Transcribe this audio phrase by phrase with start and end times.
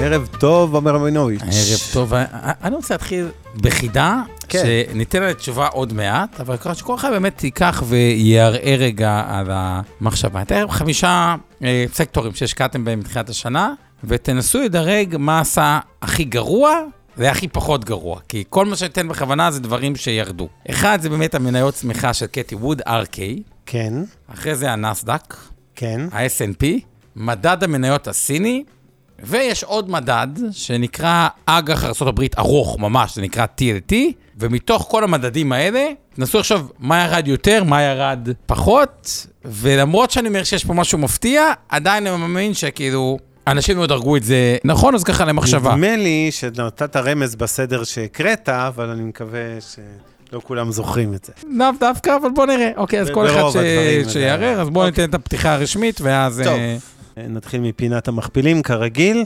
[0.00, 1.42] ערב טוב, עומר רבינוביץ'.
[1.42, 2.12] ערב טוב,
[2.62, 4.62] אני רוצה להתחיל בחידה, כן.
[4.90, 10.42] שניתן לה תשובה עוד מעט, אבל ככה שכל אחד באמת ייקח ויערער רגע על המחשבה.
[10.42, 11.34] לכם חמישה
[11.64, 13.72] אה, סקטורים שהשקעתם בהם מתחילת השנה,
[14.04, 16.80] ותנסו לדרג מה עשה הכי גרוע
[17.16, 20.48] והכי פחות גרוע, כי כל מה שאתן בכוונה זה דברים שירדו.
[20.70, 23.18] אחד זה באמת המניות צמיחה של קטי ווד, RK,
[23.66, 23.94] כן,
[24.32, 25.36] אחרי זה הנסדק,
[25.74, 26.00] כן.
[26.12, 26.64] ה-S&P,
[27.16, 28.64] מדד המניות הסיני,
[29.22, 33.94] ויש עוד מדד שנקרא אג"ח ארה"ב ארוך ממש, זה נקרא TLT,
[34.38, 40.44] ומתוך כל המדדים האלה, תנסו עכשיו מה ירד יותר, מה ירד פחות, ולמרות שאני אומר
[40.44, 45.04] שיש פה משהו מפתיע, עדיין אני מאמין שכאילו, אנשים לא דרגו את זה נכון, אז
[45.04, 45.70] ככה למחשבה.
[45.74, 49.40] נדמה לי שנתת רמז בסדר שהקראת, אבל אני מקווה
[50.30, 51.32] שלא כולם זוכרים את זה.
[51.50, 52.70] לאו דווקא, אבל בוא נראה.
[52.76, 55.02] אוקיי, אז כל אחד ש- שיערער, אז בואו אוקיי.
[55.04, 56.42] ניתן את הפתיחה הרשמית, ואז...
[56.44, 56.58] טוב.
[57.18, 59.24] אה, נתחיל מפינת המכפילים, כרגיל.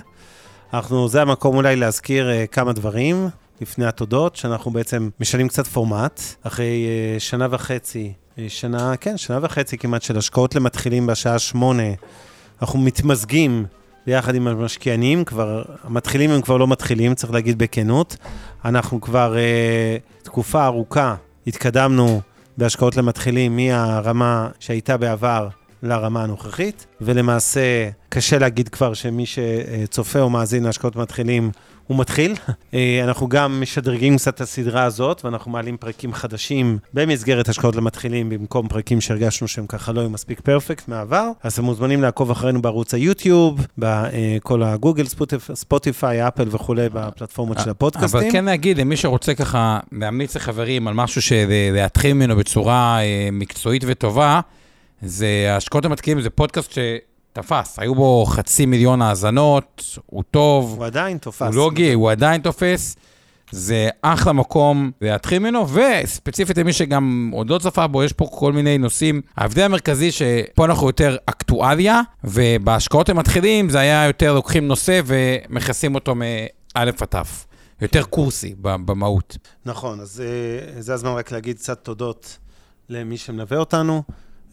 [0.75, 3.29] אנחנו, זה המקום אולי להזכיר uh, כמה דברים
[3.61, 6.21] לפני התודות, שאנחנו בעצם משנים קצת פורמט.
[6.43, 11.83] אחרי uh, שנה וחצי, uh, שנה, כן, שנה וחצי כמעט של השקעות למתחילים בשעה שמונה,
[12.63, 13.65] אנחנו מתמזגים
[14.07, 18.17] ביחד עם המשקיענים, כבר, המתחילים הם כבר לא מתחילים, צריך להגיד בכנות.
[18.65, 21.15] אנחנו כבר uh, תקופה ארוכה
[21.47, 22.21] התקדמנו
[22.59, 25.49] בהשקעות למתחילים מהרמה שהייתה בעבר
[25.83, 27.61] לרמה הנוכחית, ולמעשה
[28.09, 31.51] קשה להגיד כבר שמי שצופה או מאזין להשקעות מתחילים,
[31.87, 32.35] הוא מתחיל.
[32.75, 38.29] אה, אנחנו גם משדרגים קצת את הסדרה הזאת, ואנחנו מעלים פרקים חדשים במסגרת השקעות למתחילים,
[38.31, 41.31] במקום פרקים שהרגשנו שהם ככה לא היו מספיק פרפקט מהעבר.
[41.43, 47.71] אז אתם מוזמנים לעקוב אחרינו בערוץ היוטיוב, בכל הגוגל, ספוטיפ- ספוטיפיי, אפל וכולי, בפלטפורמות של
[47.71, 48.21] הפודקאסטים.
[48.21, 53.85] אבל כן להגיד, למי שרוצה ככה להמליץ לחברים על משהו שלהתחיל ממנו בצורה אה, מקצועית
[53.87, 54.41] וטובה,
[55.03, 61.19] זה ההשקעות המתקינים, זה פודקאסט שתפס, היו בו חצי מיליון האזנות, הוא טוב, הוא עדיין
[61.19, 61.43] תופס.
[61.43, 62.97] הוא לוגי, הוא עדיין תופס.
[63.51, 68.53] זה אחלה מקום להתחיל ממנו, וספציפית למי שגם עוד לא צפה בו, יש פה כל
[68.53, 69.21] מיני נושאים.
[69.37, 76.15] ההבדל המרכזי שפה אנחנו יותר אקטואליה, ובהשקעות המתחילים זה היה יותר לוקחים נושא ומכסים אותו
[76.15, 76.25] מא'
[76.75, 77.15] עד ת'.
[77.83, 79.37] יותר קורסי במהות.
[79.65, 82.39] נכון, אז אה, זה הזמן רק להגיד קצת תודות
[82.89, 84.03] למי שמלווה אותנו.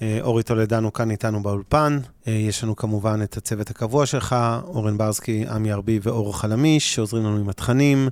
[0.02, 2.00] אה, אורי טולדנו כאן איתנו באולפן.
[2.28, 7.24] אה, יש לנו כמובן את הצוות הקבוע שלך, אורן ברסקי, עמי ארבי ואור חלמיש, שעוזרים
[7.24, 8.10] לנו עם התכנים.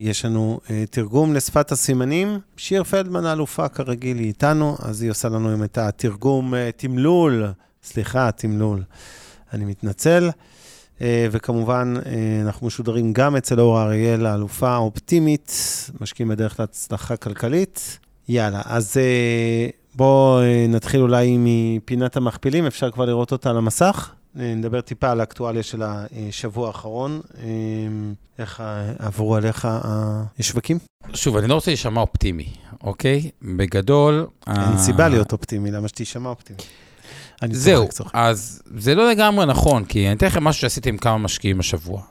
[0.00, 2.38] יש לנו אה, תרגום לשפת הסימנים.
[2.56, 7.46] שיר פלדמן האלופה כרגיל היא איתנו, אז היא עושה לנו היום את התרגום, תמלול,
[7.82, 8.82] סליחה, תמלול.
[9.52, 10.30] אני מתנצל.
[11.30, 11.94] וכמובן,
[12.42, 15.52] אנחנו משודרים גם אצל אור אריאל, האלופה האופטימית,
[16.00, 17.98] משקיעים בדרך להצלחה כלכלית.
[18.28, 18.96] יאללה, אז
[19.94, 24.10] בואו אה, נתחיל אולי מפינת המכפילים, אפשר כבר לראות אותה על המסך.
[24.40, 27.20] אה, נדבר טיפה על האקטואליה של השבוע האחרון.
[27.38, 27.48] אה,
[28.38, 28.62] איך
[28.98, 29.68] עברו עליך
[30.38, 30.78] השווקים?
[31.14, 32.48] שוב, אני לא רוצה להישמע אופטימי,
[32.82, 33.30] אוקיי?
[33.42, 34.26] בגדול...
[34.46, 36.58] אין סיבה להיות אופטימי, למה שתישמע אופטימי?
[37.50, 37.88] זהו.
[38.12, 42.02] אז זה לא לגמרי נכון, כי אני אתן לכם משהו שעשיתי עם כמה משקיעים השבוע.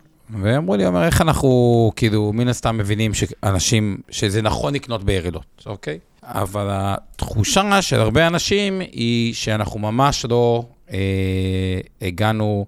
[0.42, 6.00] ואמרו לי, אומר, איך אנחנו, כאילו, מן הסתם מבינים שאנשים, שזה נכון לקנות בירידות, אוקיי?
[6.32, 12.66] אבל התחושה של הרבה אנשים היא שאנחנו ממש לא אה, הגענו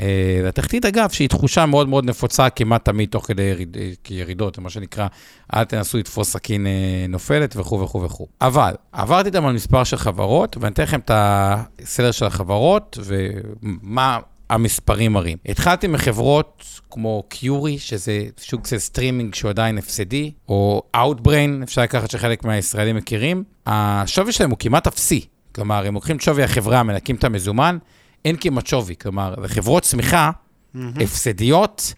[0.00, 4.58] אה, לתחתית, אגב, שהיא תחושה מאוד מאוד נפוצה כמעט תמיד תוך כדי יריד, אה, ירידות,
[4.58, 5.06] מה שנקרא,
[5.54, 8.26] אל תנסו לתפוס סכין אה, נופלת וכו' וכו' וכו'.
[8.40, 14.18] אבל עברתי איתם על מספר של חברות, ואני אתן לכם את הסדר של החברות ומה
[14.52, 15.38] המספרים מראים.
[15.48, 22.10] התחלתי מחברות כמו קיורי, שזה שוק של סטרימינג שהוא עדיין הפסדי, או Outbrain, אפשר לקחת
[22.10, 23.44] שחלק מהישראלים מכירים.
[23.66, 25.26] השווי שלהם הוא כמעט אפסי.
[25.54, 27.78] כלומר, הם לוקחים את שווי החברה, מנקים את המזומן,
[28.24, 28.94] אין כמעט שווי.
[28.96, 30.30] כלומר, לחברות צמיחה,
[30.74, 31.94] הפסדיות,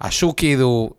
[0.00, 0.90] השוק כאילו,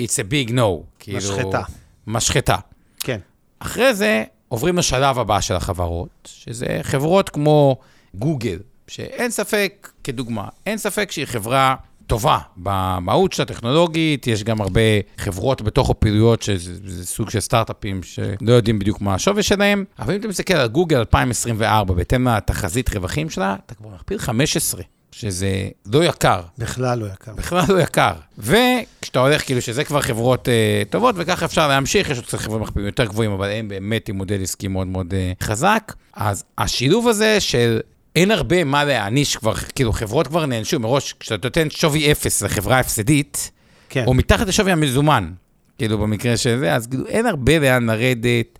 [0.00, 0.60] it's a big no.
[0.98, 1.62] כאילו, משחטה.
[2.06, 2.56] משחטה.
[3.00, 3.18] כן.
[3.58, 7.76] אחרי זה עוברים לשלב הבא של החברות, שזה חברות כמו
[8.14, 8.58] גוגל,
[8.88, 11.74] שאין ספק, כדוגמה, אין ספק שהיא חברה
[12.06, 14.80] טובה במהות שלה, טכנולוגית, יש גם הרבה
[15.18, 20.20] חברות בתוך הפעילויות, שזה סוג של סטארט-אפים שלא יודעים בדיוק מה השווי שלהם, אבל אם
[20.20, 24.82] אתה מסתכל על גוגל 2024, בהתאם לתחזית רווחים שלה, אתה כבר מכפיל 15.
[25.12, 26.40] שזה לא יקר.
[26.58, 27.32] בכלל לא יקר.
[27.34, 28.12] בכלל לא יקר.
[28.38, 32.60] וכשאתה הולך, כאילו, שזה כבר חברות אה, טובות, וככה אפשר להמשיך, יש עוד קצת חברות
[32.62, 35.94] מכפילים יותר גבוהים, אבל הם באמת עם מודל עסקי מאוד מאוד אה, חזק.
[36.14, 37.80] אז השילוב הזה של
[38.16, 42.78] אין הרבה מה להעניש כבר, כאילו, חברות כבר נענשו מראש, כשאתה נותן שווי אפס לחברה
[42.78, 43.50] הפסדית,
[43.88, 44.04] כן.
[44.06, 45.32] או מתחת לשווי המזומן,
[45.78, 48.58] כאילו, במקרה של זה, אז כאילו, אין הרבה לאן לרדת.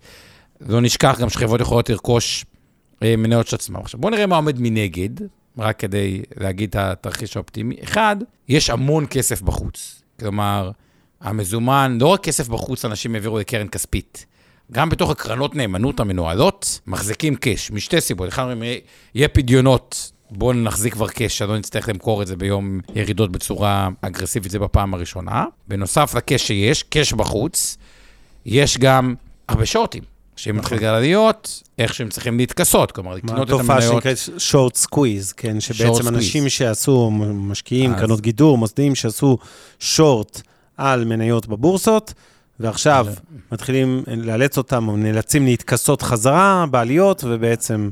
[0.61, 2.45] לא נשכח גם שחברות יכולות לרכוש
[3.03, 3.75] אה, מניות של עצמם.
[3.75, 5.09] עכשיו, בואו נראה מה עומד מנגד.
[5.57, 7.75] רק כדי להגיד את התרחיש האופטימי.
[7.83, 8.15] אחד,
[8.49, 10.01] יש המון כסף בחוץ.
[10.19, 10.71] כלומר,
[11.21, 14.25] המזומן, לא רק כסף בחוץ אנשים העבירו לקרן כספית.
[14.71, 18.29] גם בתוך הקרנות נאמנות המנוהלות, מחזיקים קאש, משתי סיבות.
[18.29, 18.79] אחד אומרים,
[19.15, 24.51] יהיה פדיונות, בואו נחזיק כבר קאש, שלא נצטרך למכור את זה ביום ירידות בצורה אגרסיבית,
[24.51, 25.45] זה בפעם הראשונה.
[25.67, 27.77] בנוסף לקאש שיש, קאש בחוץ,
[28.45, 29.15] יש גם
[29.49, 30.03] הרבה שורטים.
[30.35, 33.61] שאם מתחיל גל עליות, איך שהם צריכים להתכסות, כלומר, לקנות את המניות.
[33.61, 37.99] תופעה שנקראת short squeeze, כן, שבעצם אנשים שעשו, משקיעים, אז...
[37.99, 39.37] קרנות גידור, מוסדיים, שעשו
[39.79, 40.41] שורט
[40.77, 42.13] על מניות בבורסות,
[42.59, 43.07] ועכשיו
[43.51, 47.89] מתחילים לאלץ אותם, או נאלצים להתכסות חזרה בעליות, ובעצם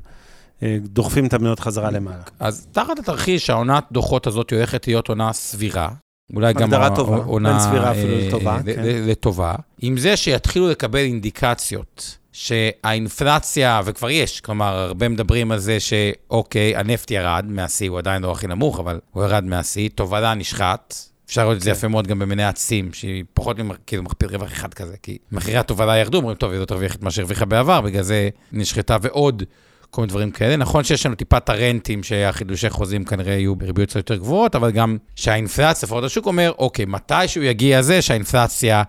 [0.63, 2.23] אה, דוחפים את המניות חזרה למעלה.
[2.39, 5.89] אז תחת התרחיש, העונת דוחות הזאת הולכת להיות עונה סבירה.
[6.35, 8.59] אולי גם הגדרה טובה, בין סבירה אפילו אה, לטובה.
[8.65, 8.81] כן.
[8.85, 9.55] לטובה.
[9.81, 17.11] עם זה שיתחילו לקבל אינדיקציות שהאינפלציה, וכבר יש, כלומר, הרבה מדברים על זה שאוקיי, הנפט
[17.11, 20.95] ירד מהשיא, הוא עדיין לא הכי נמוך, אבל הוא ירד מהשיא, תובלה נשחט.
[21.25, 21.75] אפשר לראות את זה כן.
[21.77, 25.97] יפה מאוד גם במניעת סים, שהיא פחות כאילו מכפיל רווח אחד כזה, כי מחירי התובלה
[25.97, 29.43] ירדו, אומרים, טוב, היא לא תרוויח את מה שהרוויחה בעבר, בגלל זה נשחטה ועוד
[29.89, 30.55] כל מיני דברים כאלה.
[30.55, 34.97] נכון שיש לנו טיפת הרנטים, שהחידושי חוזים כנראה יהיו בריביות קצת יותר גבוהות, אבל גם
[35.15, 38.83] שהאינפלציה, לפחות השוק אומר, אוקיי, מתישהו יגיע זה שהאינפלציה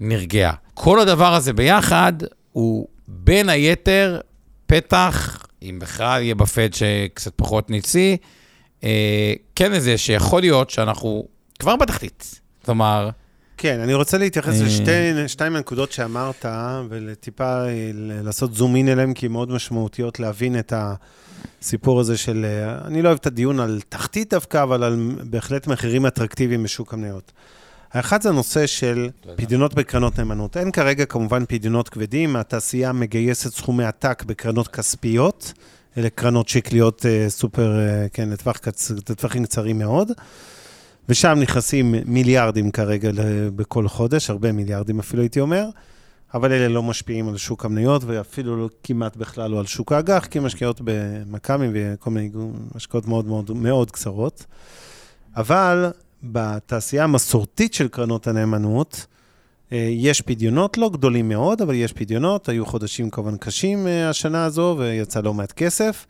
[0.00, 0.52] נרגעה.
[0.74, 2.12] כל הדבר הזה ביחד,
[2.52, 4.20] הוא בין היתר
[4.66, 8.16] פתח, אם בכלל יהיה בפד שקצת פחות ניצי,
[8.84, 11.24] אה, כן איזה שיכול להיות שאנחנו
[11.58, 12.40] כבר בתחתית.
[12.64, 13.10] כלומר...
[13.60, 14.54] כן, אני רוצה להתייחס
[15.14, 16.46] לשתיים הנקודות שאמרת,
[16.88, 22.46] ולטיפה אה, לעשות זום אין אליהם, כי הן מאוד משמעותיות להבין את הסיפור הזה של...
[22.48, 26.94] אה, אני לא אוהב את הדיון על תחתית דווקא, אבל על בהחלט מחירים אטרקטיביים בשוק
[26.94, 27.32] המניות.
[27.92, 30.56] האחד זה הנושא של פדיונות בקרנות נאמנות.
[30.56, 35.52] אין כרגע כמובן פדיונות כבדים, התעשייה מגייסת סכומי עתק בקרנות כספיות,
[35.98, 38.28] אלה קרנות שקליות אה, סופר, אה, כן.
[39.08, 40.12] לטווחים קצרים מאוד,
[41.08, 43.10] ושם נכנסים מיליארדים כרגע
[43.56, 45.68] בכל חודש, הרבה מיליארדים אפילו הייתי אומר,
[46.34, 50.26] אבל אלה לא משפיעים על שוק המניות, ואפילו לא, כמעט בכלל לא על שוק האג"ח,
[50.30, 52.30] כי משקיעות במכ"מים וכל מיני
[52.74, 54.44] השקעות מאוד מאוד מאוד קצרות.
[55.36, 55.90] אבל
[56.22, 59.06] בתעשייה המסורתית של קרנות הנאמנות,
[59.72, 62.48] אה, יש פדיונות, לא גדולים מאוד, אבל יש פדיונות.
[62.48, 66.06] היו חודשים כמובן קשים אה, השנה הזו, ויצא לא מעט כסף.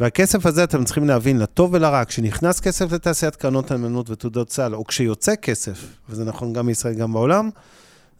[0.00, 4.84] והכסף הזה, אתם צריכים להבין, לטוב ולרע, כשנכנס כסף לתעשיית קרנות הנאמנות ותעודות סל, או
[4.84, 5.78] כשיוצא כסף,
[6.08, 7.50] וזה נכון גם בישראל, גם בעולם,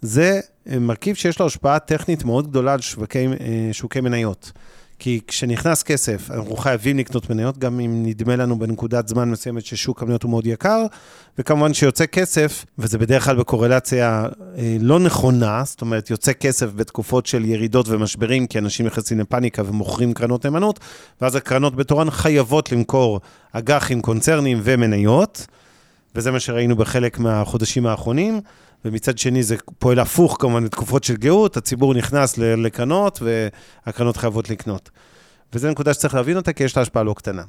[0.03, 3.27] זה אה, מרכיב שיש לו השפעה טכנית מאוד גדולה על שוקי,
[3.73, 4.53] שוקי מניות.
[4.99, 10.03] כי כשנכנס כסף, אנחנו חייבים לקנות מניות, גם אם נדמה לנו בנקודת זמן מסוימת ששוק
[10.03, 10.87] המניות הוא מאוד יקר,
[11.39, 14.27] וכמובן שיוצא כסף, וזה בדרך כלל בקורלציה
[14.59, 19.63] אה, לא נכונה, זאת אומרת, יוצא כסף בתקופות של ירידות ומשברים, כי אנשים נכנסים לפאניקה
[19.67, 20.81] ומוכרים קרנות נאמנות,
[21.21, 23.21] ואז הקרנות בתורן חייבות למכור
[23.53, 25.47] אג"חים, קונצרנים ומניות,
[26.15, 28.41] וזה מה שראינו בחלק מהחודשים האחרונים.
[28.85, 33.21] ומצד שני זה פועל הפוך כמובן לתקופות של גאות, הציבור נכנס לקרנות
[33.87, 34.91] והקרנות חייבות לקנות.
[35.53, 37.43] וזו נקודה שצריך להבין אותה, כי יש לה השפעה לא קטנה.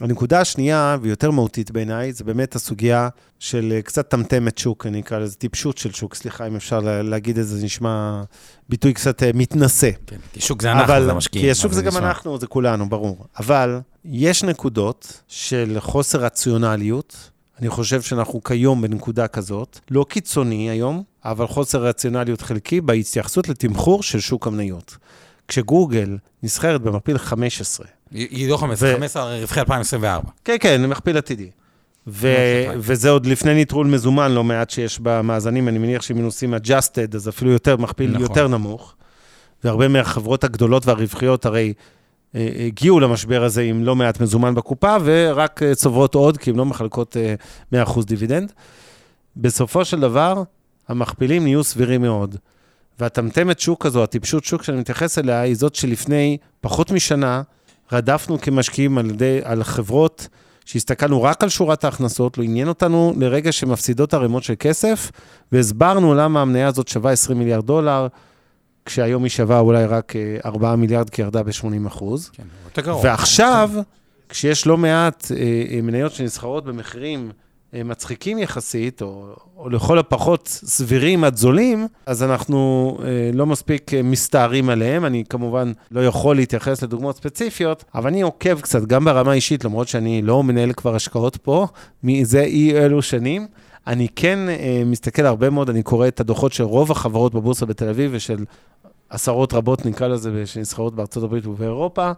[0.00, 5.18] הנקודה השנייה, ויותר מהותית בעיניי, זה באמת הסוגיה של אה, קצת טמטמת שוק, אני אקרא
[5.18, 8.22] לזה טיפשות של שוק, סליחה אם אפשר להגיד את זה, זה נשמע
[8.68, 9.90] ביטוי קצת אה, מתנשא.
[10.06, 11.46] כן, כי שוק זה אנחנו, זה המשקיעים.
[11.46, 12.08] כי השוק זה גם נשמע.
[12.08, 13.26] אנחנו, זה כולנו, ברור.
[13.38, 17.30] אבל יש נקודות של חוסר רציונליות,
[17.62, 24.02] אני חושב שאנחנו כיום בנקודה כזאת, לא קיצוני היום, אבל חוסר רציונליות חלקי בהתייחסות לתמחור
[24.02, 24.96] של שוק המניות.
[25.48, 27.86] כשגוגל נסחרת במכפיל 15.
[28.10, 30.30] היא לא 15, 15 רווחי 2024.
[30.44, 31.50] כן, כן, מכפיל עתידי.
[32.06, 37.16] ו- וזה עוד לפני נטרול מזומן לא מעט שיש במאזנים, אני מניח שאם עושים adjusted,
[37.16, 38.22] אז אפילו יותר מכפיל נכון.
[38.22, 38.94] יותר נמוך.
[39.64, 41.72] והרבה מהחברות הגדולות והרווחיות הרי
[42.34, 46.64] הגיעו למשבר הזה עם לא מעט מזומן בקופה, ורק אה, צוברות עוד, כי הן לא
[46.64, 47.16] מחלקות
[47.74, 48.52] 100% אה, דיבידנד.
[49.36, 50.42] בסופו של דבר,
[50.88, 52.36] המכפילים נהיו סבירים מאוד.
[53.00, 57.42] והטמטמת שוק הזו, הטיפשות שוק שאני מתייחס אליה, היא זאת שלפני פחות משנה,
[57.92, 60.28] רדפנו כמשקיעים על, ידי, על חברות
[60.64, 65.10] שהסתכלנו רק על שורת ההכנסות, לא עניין אותנו לרגע שמפסידות ערימות של כסף,
[65.52, 68.06] והסברנו למה המניה הזאת שווה 20 מיליארד דולר,
[68.84, 70.12] כשהיום היא שווה אולי רק
[70.44, 72.30] 4 מיליארד, כי ירדה ב-80 אחוז.
[72.32, 73.00] כן, יותר גרוע.
[73.04, 73.70] ועכשיו,
[74.28, 75.36] כשיש לא מעט אה,
[75.76, 77.30] אה, מניות שנסחרות במחירים
[77.74, 83.94] אה, מצחיקים יחסית, או, או לכל הפחות סבירים עד זולים, אז אנחנו אה, לא מספיק
[83.94, 85.04] אה, מסתערים עליהם.
[85.04, 89.88] אני כמובן לא יכול להתייחס לדוגמאות ספציפיות, אבל אני עוקב קצת, גם ברמה אישית, למרות
[89.88, 91.66] שאני לא מנהל כבר השקעות פה,
[92.02, 93.46] מזה אי אלו שנים.
[93.86, 97.88] אני כן אה, מסתכל הרבה מאוד, אני קורא את הדוחות של רוב החברות בבורסה בתל
[97.88, 98.44] אביב ושל
[99.08, 102.12] עשרות רבות, נקרא לזה, שנסחרות בארצות הברית ובאירופה.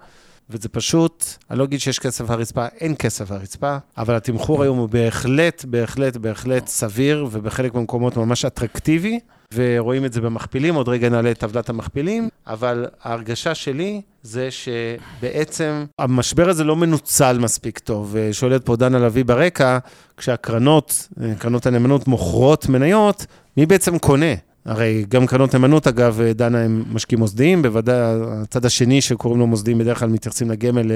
[0.50, 4.88] וזה פשוט, אני לא אגיד שיש כסף הרצפה, אין כסף הרצפה, אבל התמחור היום הוא
[4.88, 9.20] בהחלט, בהחלט, בהחלט סביר, ובחלק מהמקומות ממש אטרקטיבי,
[9.54, 15.84] ורואים את זה במכפילים, עוד רגע נעלה את טבלת המכפילים, אבל ההרגשה שלי זה שבעצם
[15.98, 18.16] המשבר הזה לא מנוצל מספיק טוב.
[18.32, 19.78] שואלת פה דנה לביא ברקע,
[20.16, 21.08] כשהקרנות,
[21.38, 24.34] קרנות הנאמנות מוכרות מניות, מי בעצם קונה?
[24.64, 27.96] הרי גם קרנות נאמנות, אגב, דנה, הם משקיעים מוסדיים, בוודאי
[28.42, 30.92] הצד השני שקוראים לו מוסדיים, בדרך כלל מתייחסים לגמל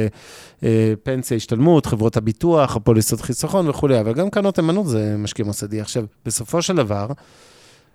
[0.62, 5.80] לפנסיה, השתלמות, חברות הביטוח, הפוליסות חיסכון וכולי, אבל גם קרנות נאמנות זה משקיע מוסדי.
[5.80, 7.06] עכשיו, בסופו של דבר,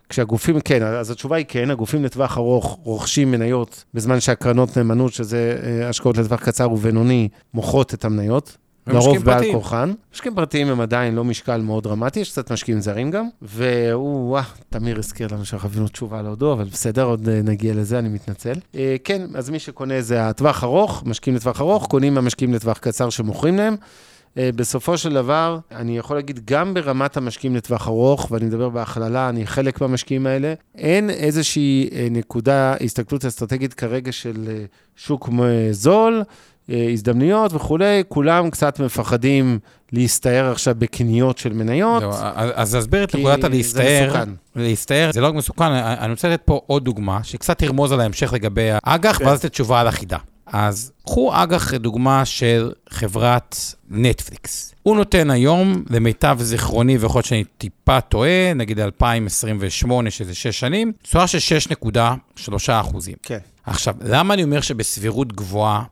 [0.09, 5.57] כשהגופים, כן, אז התשובה היא כן, הגופים לטווח ארוך רוכשים מניות, בזמן שהקרנות נאמנות, שזה
[5.63, 8.57] אה, השקעות לטווח קצר ובינוני, מוכרות את המניות.
[8.87, 9.93] לרוב בעל כורחן.
[10.13, 13.29] משקיעים פרטיים הם עדיין לא משקל מאוד דרמטי, יש קצת משקיעים זרים גם.
[13.41, 17.99] והוא, וואה, תמיר הזכיר לנו שחווינו תשובה על הודו, אבל בסדר, עוד אה, נגיע לזה,
[17.99, 18.53] אני מתנצל.
[18.75, 23.09] אה, כן, אז מי שקונה זה הטווח ארוך, משקיעים לטווח ארוך, קונים המשקיעים לטווח קצר
[23.09, 23.75] שמוכרים להם.
[24.37, 29.29] אה, בסופו של דבר, אני יכול להגיד, גם ברמת המשקיעים לטווח ארוך, ואני מדבר בהכללה,
[29.29, 35.29] אני חלק מהמשקיעים האלה, אין איזושהי נקודה, הסתכלות אסטרטגית כרגע של שוק
[35.71, 36.23] זול.
[36.69, 39.59] אה, הזדמנויות וכולי, כולם קצת מפחדים
[39.91, 42.03] להסתער עכשיו בקניות של מניות.
[42.03, 44.23] לא, אז להסביר את נקודת הלהסתער.
[44.55, 48.33] להסתער, זה לא רק מסוכן, אני רוצה לתת פה עוד דוגמה, שקצת תרמוז על ההמשך
[48.33, 49.25] לגבי האג"ח, כן.
[49.25, 50.17] ואז לתת תשובה על החידה.
[50.45, 54.73] אז קחו אג"ח דוגמה של חברת נטפליקס.
[54.83, 60.91] הוא נותן היום, למיטב זיכרוני, ויכול להיות שאני טיפה טועה, נגיד 2028, שזה 6 שנים,
[61.01, 63.15] תשואה של 6.3 אחוזים.
[63.23, 63.37] כן.
[63.65, 65.83] עכשיו, למה אני אומר שבסבירות גבוהה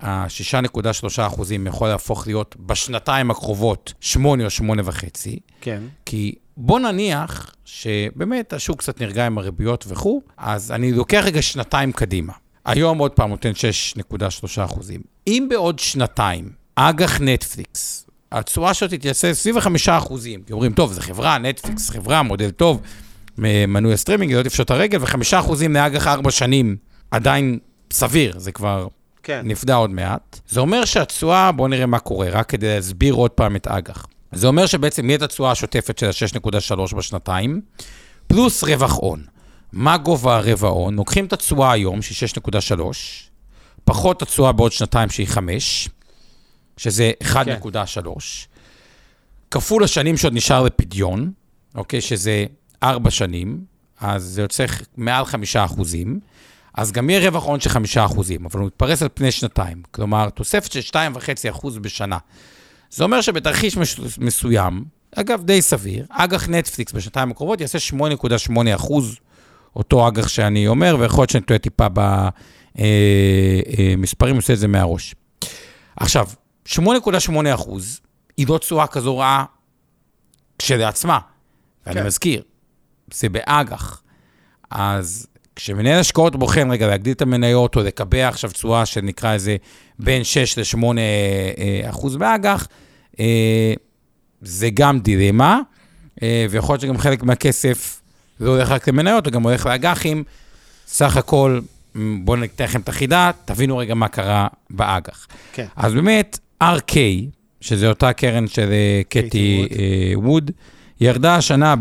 [0.00, 5.38] ה-6.3 אחוזים יכול להפוך להיות בשנתיים הקרובות 8 או 8 וחצי.
[5.60, 5.82] כן.
[6.06, 11.92] כי בוא נניח שבאמת השוק קצת נרגע עם הריביות וכו', אז אני לוקח רגע שנתיים
[11.92, 12.32] קדימה.
[12.64, 13.52] היום עוד פעם נותן
[13.96, 15.00] 6.3 אחוזים.
[15.26, 21.00] אם בעוד שנתיים אג"ח נטפליקס, התשואה שלו תתייצב סביב ה-5 אחוזים, כי אומרים, טוב, זו
[21.00, 22.80] חברה, נטפליקס, חברה, מודל טוב,
[23.38, 26.76] מנוי הסטרימינג, לא תפשוט הרגל, ו-5 אחוזים לאג"ח 4 שנים
[27.10, 27.58] עדיין
[27.92, 28.88] סביר, זה כבר
[29.22, 29.40] כן.
[29.44, 30.40] נפדה עוד מעט.
[30.48, 34.06] זה אומר שהתשואה, בואו נראה מה קורה, רק כדי להסביר עוד פעם את אג"ח.
[34.32, 37.60] זה אומר שבעצם יהיה את התשואה השוטפת של ה-6.3 בשנתיים,
[38.26, 39.24] פלוס רווח הון.
[39.72, 40.94] מה גובה הרווח הון?
[40.94, 42.28] לוקחים את התשואה היום, שהיא
[42.72, 42.82] 6.3,
[43.84, 45.88] פחות התשואה בעוד שנתיים, שהיא 5,
[46.76, 47.58] שזה 1.3, כן.
[49.50, 51.32] כפול השנים שעוד נשאר לפדיון,
[51.74, 52.00] אוקיי?
[52.00, 52.44] שזה
[52.82, 53.64] 4 שנים,
[54.00, 54.64] אז זה יוצא
[54.96, 56.20] מעל 5 אחוזים.
[56.74, 57.76] אז גם יהיה רווח הון של 5%,
[58.44, 59.82] אבל הוא מתפרס על פני שנתיים.
[59.90, 62.18] כלומר, תוספת של 2.5% בשנה.
[62.90, 63.76] זה אומר שבתרחיש
[64.18, 64.84] מסוים,
[65.16, 67.78] אגב, די סביר, אג"ח נטפליקס בשנתיים הקרובות יעשה
[68.48, 68.54] 8.8
[69.76, 74.68] אותו אג"ח שאני אומר, ויכול להיות שאני טועה טיפה במספרים, אה, אה, עושה את זה
[74.68, 75.14] מהראש.
[75.96, 76.28] עכשיו,
[76.68, 76.80] 8.8
[78.36, 79.44] היא לא תשואה כזו רעה
[80.58, 81.18] כשלעצמה,
[81.86, 82.06] ואני כן.
[82.06, 82.42] מזכיר,
[83.12, 84.02] זה באג"ח.
[84.70, 89.56] אז כשמנהל השקעות בוחן רגע להגדיל את המניות או לקבע עכשיו תשואה שנקרא איזה
[89.98, 92.68] בין 6 ל-8 אה, אחוז באג"ח,
[93.20, 93.74] אה,
[94.42, 95.60] זה גם דילמה,
[96.22, 98.00] אה, ויכול להיות שגם חלק מהכסף
[98.40, 100.24] לא הולך רק למניות, הוא גם הולך לאג"חים.
[100.86, 101.60] סך הכל,
[101.94, 105.26] בואו ניתן לכם את החידה, תבינו רגע מה קרה באג"ח.
[105.52, 105.66] כן.
[105.76, 106.96] אז באמת, ARK,
[107.60, 108.70] שזה אותה קרן של
[109.08, 109.68] קטי
[110.14, 110.50] ווד,
[111.00, 111.74] ירדה השנה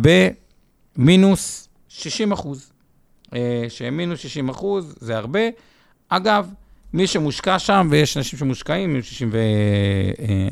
[0.97, 2.68] במינוס 60 אחוז.
[3.33, 5.39] אה, שהם מינוס 60 אחוז, זה הרבה.
[6.09, 6.49] אגב,
[6.93, 9.37] מי שמושקע שם, ויש אנשים שמושקעים, מינוס 60 ו...
[10.19, 10.47] אה,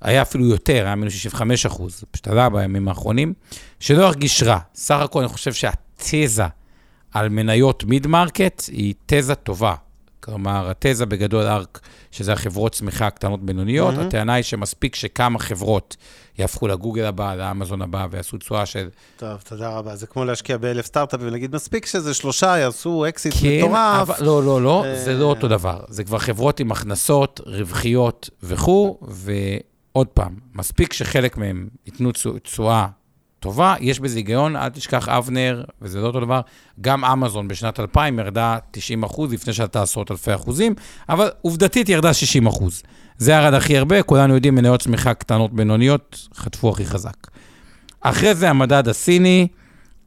[0.00, 3.34] היה אפילו יותר, היה מינוס 65 אחוז, פשוט עלה בימים האחרונים,
[3.80, 4.58] שלא ירגיש רע.
[4.74, 6.44] סך הכל אני חושב שהתזה
[7.12, 9.74] על מניות mid market היא תזה טובה.
[10.24, 14.00] כלומר, התזה בגדול ARK, שזה החברות צמיחה הקטנות בינוניות, mm-hmm.
[14.00, 15.96] הטענה היא שמספיק שכמה חברות
[16.38, 18.88] יהפכו לגוגל הבא, לאמזון הבא, ויעשו תשואה של...
[19.16, 19.96] טוב, תודה רבה.
[19.96, 24.10] זה כמו להשקיע באלף סטארט-אפים ולהגיד, מספיק שזה שלושה יעשו אקזיט כן, מטורף.
[24.10, 25.80] אבל, לא, לא, לא, זה לא אותו דבר.
[25.88, 28.98] זה כבר חברות עם הכנסות, רווחיות וכו',
[29.92, 32.86] עוד פעם, מספיק שחלק מהם ייתנו תשו- תשואה
[33.42, 36.40] טובה, יש בזה היגיון, אל תשכח אבנר, וזה לא אותו דבר,
[36.80, 40.74] גם אמזון בשנת 2000 ירדה 90 אחוז, לפני שעלתה עשרות אלפי אחוזים,
[41.08, 42.82] אבל עובדתית ירדה 60 אחוז.
[43.18, 47.16] זה ירד הכי הרבה, כולנו יודעים, מניות צמיחה קטנות בינוניות, חטפו הכי חזק.
[48.00, 49.48] אחרי זה המדד הסיני,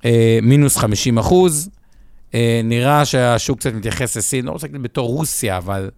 [0.06, 1.70] אה, מינוס 50 אחוז.
[2.34, 5.90] אה, נראה שהשוק קצת מתייחס לסין, לא רוצה להגיד בתור רוסיה, אבל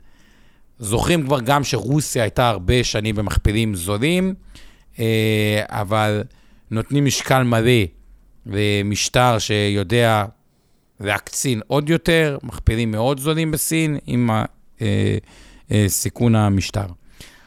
[0.80, 4.34] זוכרים כבר גם שרוסיה הייתה הרבה שנים במכפילים זולים,
[5.00, 6.24] אה, אבל
[6.72, 7.72] נותנים משקל מלא
[8.46, 10.26] למשטר שיודע
[11.00, 14.46] להקצין עוד יותר, מכפילים מאוד זולים בסין עם אה,
[15.72, 16.86] אה, סיכון המשטר.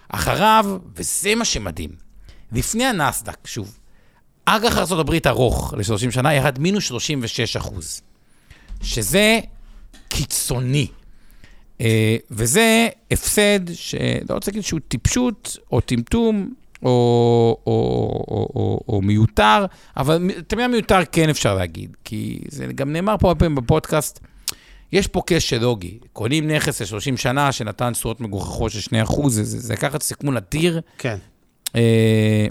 [0.09, 1.91] אחריו, וזה מה שמדהים,
[2.53, 3.79] לפני הנסדק, שוב,
[4.45, 8.03] אג"ח ארה"ב ארוך ל-30 שנה ירד מינוס 36 אחוז,
[8.83, 9.41] שזה
[10.09, 10.87] קיצוני.
[11.81, 17.73] אה, וזה הפסד שלא רוצה להגיד שהוא טיפשות או טמטום או, או,
[18.29, 23.17] או, או, או מיותר, אבל את המילה מיותר כן אפשר להגיד, כי זה גם נאמר
[23.21, 24.21] פה הרבה פעמים בפודקאסט,
[24.93, 25.99] יש פה קשר לוגי.
[26.13, 30.81] קונים נכס ל-30 שנה שנתן תשואות מגוחכות של 2%, זה, זה, זה לקחת סיכון אדיר.
[30.99, 31.17] כן.
[31.77, 32.47] אה,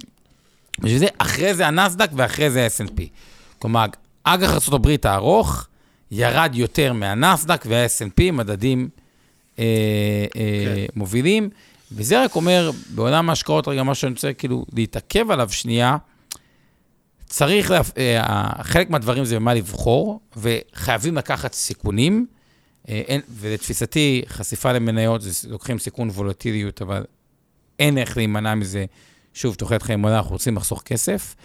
[0.79, 3.01] בשביל זה, אחרי זה הנסדק ואחרי זה ה-S&P.
[3.59, 3.85] כלומר,
[4.23, 5.67] אג"ח ארה"ב הארוך
[6.11, 8.89] ירד יותר מהנסדק וה-S&P, מדדים
[9.59, 9.65] אה,
[10.35, 11.49] אה, מובילים.
[11.91, 15.97] וזה רק אומר, בעולם ההשקעות, רגע, מה שאני רוצה כאילו להתעכב עליו שנייה,
[17.25, 22.25] צריך, לה, אה, חלק מהדברים זה במה לבחור, וחייבים לקחת סיכונים.
[22.89, 27.03] אה, אין, ולתפיסתי, חשיפה למניות, זה, לוקחים סיכון וולטיליות, אבל
[27.79, 28.85] אין איך להימנע מזה.
[29.33, 31.35] שוב, תוחלת חיים עולה, אנחנו רוצים לחסוך כסף,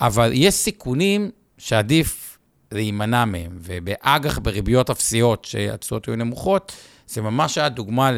[0.00, 2.38] אבל יש סיכונים שעדיף
[2.72, 6.72] להימנע מהם, ובאג"ח בריביות אפסיות, שהתשואות היו נמוכות,
[7.06, 8.10] זה ממש היה דוגמה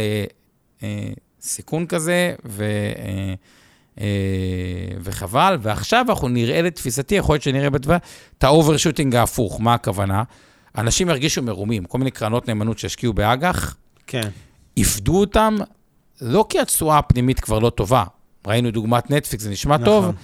[1.44, 2.64] לסיכון כזה, ו,
[2.98, 3.34] אה,
[4.00, 4.06] אה,
[5.00, 5.58] וחבל.
[5.60, 7.98] ועכשיו אנחנו נראה לתפיסתי, יכול להיות שנראה בתוואי,
[8.38, 9.60] את ה overshooting ההפוך.
[9.60, 10.22] מה הכוונה?
[10.78, 14.28] אנשים ירגישו מרומים, כל מיני קרנות נאמנות שהשקיעו באג"ח, כן.
[14.76, 15.56] איבדו אותם,
[16.20, 18.04] לא כי התשואה הפנימית כבר לא טובה.
[18.46, 19.84] ראינו דוגמת נטפליקס, זה נשמע נכון.
[19.84, 20.14] טוב,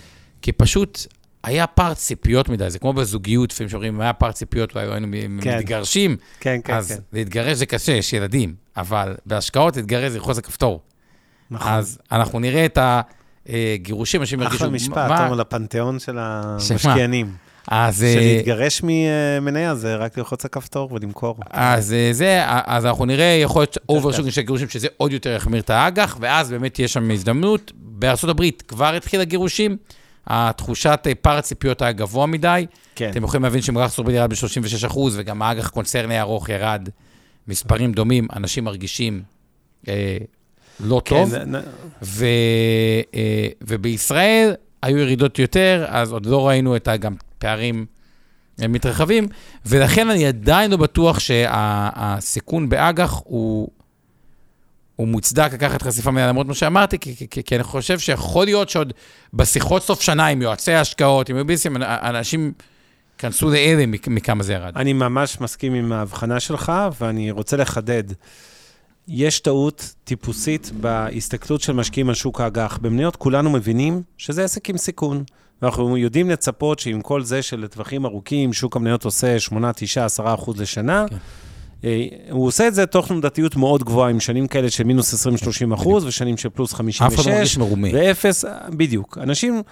[0.43, 1.07] כי פשוט
[1.45, 5.07] היה פער ציפיות מדי, זה כמו בזוגיות, לפעמים שאומרים, אם היה פער ציפיות, היינו
[5.43, 5.59] כן.
[5.59, 6.99] מתגרשים, כן, כן, אז כן.
[7.13, 10.81] להתגרש זה קשה, יש ילדים, אבל בהשקעות להתגרש זה ללחוץ על כפתור.
[11.51, 11.73] נכון.
[11.73, 12.79] אז אנחנו נראה את
[13.49, 14.57] הגירושים, אנשים ירגישו...
[14.65, 17.33] אחלה משפט, מה- תומר, לפנתיאון של המשקיענים.
[17.69, 18.03] אז...
[18.03, 21.39] אה, שלהתגרש ממניה זה רק ללחוץ על כפתור ולמכור.
[21.51, 25.61] אז אה, זה, אז אנחנו נראה, יכול להיות overshooting של גירושים, שזה עוד יותר יחמיר
[25.61, 27.73] את האג"ח, ואז באמת תהיה שם הזדמנות.
[27.75, 29.77] בארה"ב כבר התחיל הגירושים,
[30.27, 32.67] התחושת אה, פער הציפיות היה גבוה מדי.
[32.95, 33.11] כן.
[33.11, 36.89] אתם יכולים להבין ארצות הברית ירד ב-36 וגם האג"ח קונצרני ארוך ירד
[37.49, 39.23] מספרים דומים, אנשים מרגישים
[39.89, 40.17] אה,
[40.85, 41.35] לא כן, טוב.
[41.35, 41.61] נ-
[42.03, 42.25] ו,
[43.15, 47.87] אה, ובישראל היו ירידות יותר, אז עוד לא ראינו את גם פערים
[48.63, 49.29] אה, מתרחבים,
[49.67, 53.69] ולכן אני עדיין לא בטוח שהסיכון באג"ח הוא,
[54.97, 58.45] הוא מוצדק לקחת חשיפה מלאה, למרות מה שאמרתי, כי, כי, כי, כי אני חושב שיכול
[58.45, 58.93] להיות שעוד
[59.35, 62.53] בשיחות סוף שנה עם יועצי ההשקעות, עם יוביסים, אנשים
[63.19, 64.73] כנסו להלם מכ- מכמה זה ירד.
[64.77, 68.05] אני ממש מסכים עם ההבחנה שלך, ואני רוצה לחדד.
[69.13, 72.79] יש טעות טיפוסית בהסתכלות של משקיעים על שוק האג"ח.
[72.83, 75.25] במניות כולנו מבינים שזה עסק עם סיכון.
[75.63, 80.61] ואנחנו יודעים לצפות שעם כל זה שלטווחים ארוכים, שוק המניות עושה 8, 9, 10 אחוז
[80.61, 81.17] לשנה, כן.
[81.85, 85.75] אה, הוא עושה את זה תוך תנודתיות מאוד גבוהה, עם שנים כאלה של מינוס 20-30
[85.75, 87.01] אחוז, ושנים של פלוס אף 56.
[87.01, 87.89] אחד לא מרגיש מרומה.
[87.93, 89.19] ואפס, בדיוק.
[89.19, 89.63] אנשים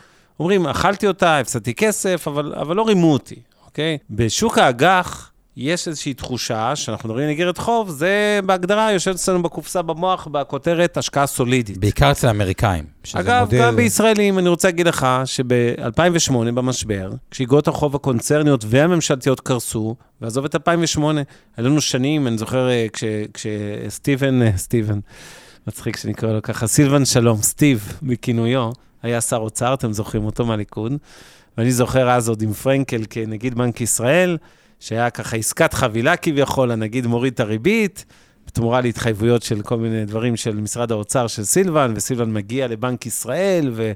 [0.41, 3.99] אומרים, אכלתי אותה, הפסדתי כסף, אבל, אבל לא רימו אותי, אוקיי?
[4.11, 5.28] בשוק האג"ח
[5.61, 10.97] יש איזושהי תחושה שאנחנו מדברים על איגרת חוב, זה בהגדרה יושב אצלנו בקופסה במוח, בכותרת
[10.97, 11.79] השקעה סולידית.
[11.79, 12.85] בעיקר אצל האמריקאים.
[13.15, 19.97] אגב, מודל- גם בישראלים, אני רוצה להגיד לך שב-2008, במשבר, כשאיגרות החוב הקונצרניות והממשלתיות קרסו,
[20.21, 21.23] ועזוב את 2008,
[21.57, 24.99] היו לנו שנים, אני זוכר אה, כש- כשסטיבן, אה, סטיבן,
[25.67, 28.71] מצחיק שנקרא לו ככה, סילבן שלום, סטיב בכינויו,
[29.03, 30.93] היה שר אוצר, אתם זוכרים אותו מהליכוד,
[31.59, 34.37] ואני זוכר אז עוד עם פרנקל כנגיד בנק ישראל,
[34.81, 38.05] שהיה ככה עסקת חבילה כביכול, הנגיד מוריד את הריבית,
[38.47, 43.71] בתמורה להתחייבויות של כל מיני דברים של משרד האוצר של סילבן, וסילבן מגיע לבנק ישראל,
[43.73, 43.93] ו...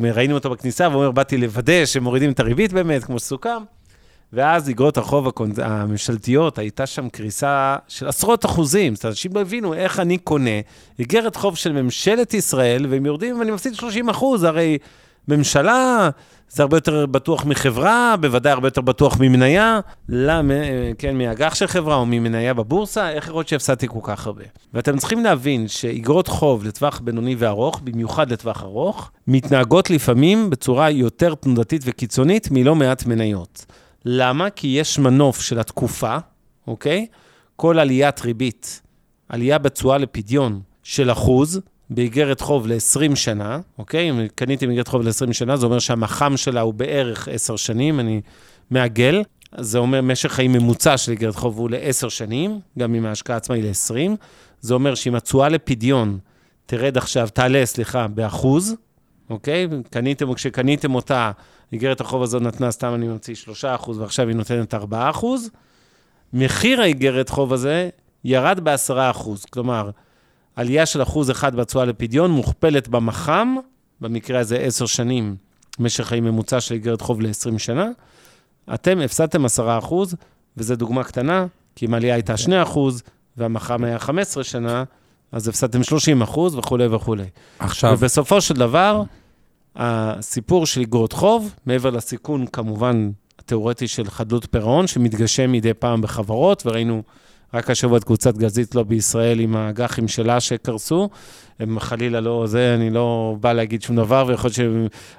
[0.00, 3.62] וראינו אותו בכניסה, והוא אומר, באתי לוודא שמורידים את הריבית באמת, כמו שסוכם.
[4.32, 5.28] ואז אגרות החוב.
[5.56, 8.86] הממשלתיות, הייתה שם קריסה של עשרות אחוזים.
[8.86, 10.60] אומרת, אנשים לא הבינו איך אני קונה
[10.98, 14.78] איגרת חוב של ממשלת ישראל, והם יורדים ואני מפסיד 30 אחוז, הרי
[15.28, 16.10] ממשלה
[16.54, 20.54] זה הרבה יותר בטוח מחברה, בוודאי הרבה יותר בטוח ממניה, למה,
[20.98, 24.44] כן, מאג"ח של חברה או ממניה בבורסה, איך להיות שהפסדתי כל כך הרבה?
[24.74, 31.34] ואתם צריכים להבין שאיגרות חוב לטווח בינוני וארוך, במיוחד לטווח ארוך, מתנהגות לפעמים בצורה יותר
[31.34, 33.66] תנודתית וקיצונית מלא מעט מניות.
[34.04, 34.50] למה?
[34.50, 36.16] כי יש מנוף של התקופה,
[36.66, 37.06] אוקיי?
[37.56, 38.82] כל עליית ריבית,
[39.28, 44.10] עלייה בתשואה לפדיון של אחוז, באיגרת חוב ל-20 שנה, אוקיי?
[44.10, 48.20] אם קניתי איגרת חוב ל-20 שנה, זה אומר שהמח"מ שלה הוא בערך 10 שנים, אני
[48.70, 49.22] מעגל.
[49.58, 53.56] זה אומר משך חיים ממוצע של איגרת חוב הוא ל-10 שנים, גם אם ההשקעה עצמה
[53.56, 54.16] היא ל-20.
[54.60, 56.18] זה אומר שאם התשואה לפדיון
[56.66, 58.76] תרד עכשיו, תעלה, סליחה, באחוז,
[59.30, 59.68] אוקיי?
[59.90, 61.30] קניתם, כשקניתם אותה,
[61.72, 65.50] איגרת החוב הזו נתנה, סתם אני מוציא 3 אחוז, ועכשיו היא נותנת 4 אחוז,
[66.32, 67.88] מחיר האיגרת חוב הזה
[68.24, 69.44] ירד ב-10 אחוז.
[69.44, 69.90] כלומר,
[70.56, 73.56] עלייה של אחוז אחד בתשואה לפדיון מוכפלת במח"מ,
[74.00, 75.36] במקרה הזה עשר שנים,
[75.78, 77.88] משך חיים ממוצע של איגרת חוב ל-20 שנה,
[78.74, 80.14] אתם הפסדתם 10 אחוז,
[80.56, 83.02] וזו דוגמה קטנה, כי אם העלייה הייתה 2 אחוז,
[83.36, 84.84] והמח"מ היה 15 שנה,
[85.32, 87.24] אז הפסדתם 30 אחוז וכולי וכולי.
[87.58, 87.92] עכשיו...
[87.98, 89.02] ובסופו של דבר,
[89.76, 96.62] הסיפור של איגרות חוב, מעבר לסיכון, כמובן, התיאורטי של חדלות פירעון, שמתגשם מדי פעם בחברות,
[96.66, 97.02] וראינו
[97.54, 101.08] רק השבוע את קבוצת גזית לא בישראל עם האג"חים שלה שקרסו.
[101.58, 104.74] הם חלילה לא, זה, אני לא בא להגיד שום דבר, ויכול להיות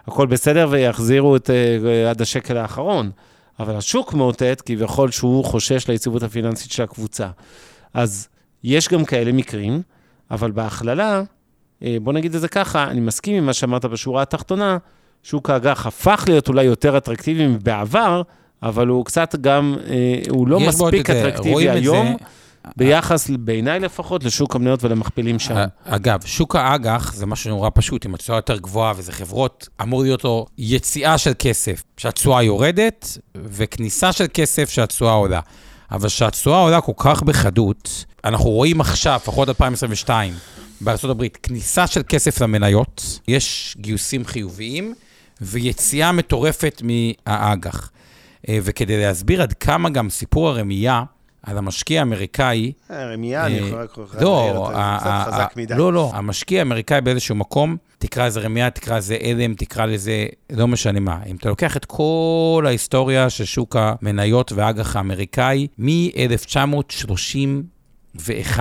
[0.05, 3.11] שהכל בסדר ויחזירו את uh, עד השקל האחרון.
[3.59, 7.27] אבל השוק מאותת כביכול שהוא חושש ליציבות הפיננסית של הקבוצה.
[7.93, 8.27] אז
[8.63, 9.81] יש גם כאלה מקרים,
[10.31, 11.23] אבל בהכללה,
[11.83, 14.77] אה, בוא נגיד את זה ככה, אני מסכים עם מה שאמרת בשורה התחתונה,
[15.23, 18.21] שוק האג"ח הפך להיות אולי יותר אטרקטיבי מבעבר,
[18.63, 22.15] אבל הוא קצת גם, אה, הוא לא מספיק אטרקטיבי היום.
[22.77, 25.55] ביחס, בעיניי לפחות, לשוק המניות ולמכפילים שם.
[25.85, 30.23] אגב, שוק האג"ח זה משהו נורא פשוט, עם התשואה יותר גבוהה, וזה חברות, אמור להיות
[30.23, 35.39] לו יציאה של כסף, שהתשואה יורדת, וכניסה של כסף שהתשואה עולה.
[35.91, 40.33] אבל כשהתשואה עולה כל כך בחדות, אנחנו רואים עכשיו, לפחות 2022,
[40.81, 44.93] בארה"ב, כניסה של כסף למניות, יש גיוסים חיוביים,
[45.41, 47.89] ויציאה מטורפת מהאג"ח.
[48.49, 51.03] אה, וכדי להסביר עד כמה גם סיפור הרמייה
[51.43, 52.71] על המשקיע האמריקאי...
[52.89, 55.73] הרמייה, אני יכול רק לא, קצת חזק מדי.
[55.77, 60.67] לא, לא, המשקיע האמריקאי באיזשהו מקום, תקרא לזה רמייה, תקרא לזה הלם, תקרא לזה, לא
[60.67, 61.19] משנה מה.
[61.27, 68.59] אם אתה לוקח את כל ההיסטוריה של שוק המניות והאג"ח האמריקאי, מ-1931,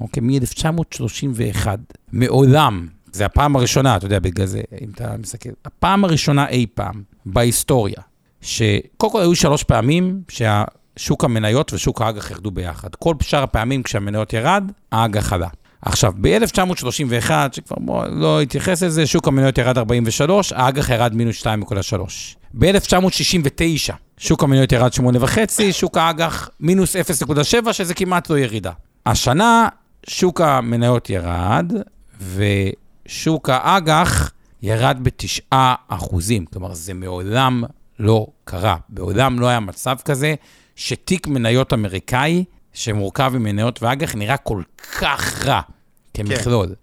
[0.00, 0.22] אוקיי?
[0.22, 1.66] מ-1931,
[2.12, 7.02] מעולם, זה הפעם הראשונה, אתה יודע, בגלל זה, אם אתה מסתכל, הפעם הראשונה אי פעם
[7.26, 8.00] בהיסטוריה,
[8.44, 12.94] שקודם כל היו שלוש פעמים שהשוק המניות ושוק האג"ח ירדו ביחד.
[12.94, 15.48] כל שאר הפעמים כשהמניות ירד, האג"ח עלה.
[15.82, 21.46] עכשיו, ב-1931, שכבר בוא, לא התייחס לזה, שוק המניות ירד 43, האג"ח ירד מינוס 2.3.
[22.54, 25.38] ב-1969, שוק המניות ירד 8.5,
[25.72, 28.72] שוק האג"ח מינוס 0.7, שזה כמעט לא ירידה.
[29.06, 29.68] השנה,
[30.08, 31.72] שוק המניות ירד,
[32.34, 34.30] ושוק האג"ח
[34.62, 35.56] ירד ב-9
[35.88, 36.44] אחוזים.
[36.44, 37.64] כלומר, זה מעולם
[37.98, 38.76] לא קרה.
[38.88, 40.34] בעולם לא היה מצב כזה
[40.76, 44.62] שתיק מניות אמריקאי, שמורכב ממניות ואג"ח, נראה כל
[44.98, 45.60] כך רע
[46.14, 46.66] כמכלול.
[46.66, 46.74] כן.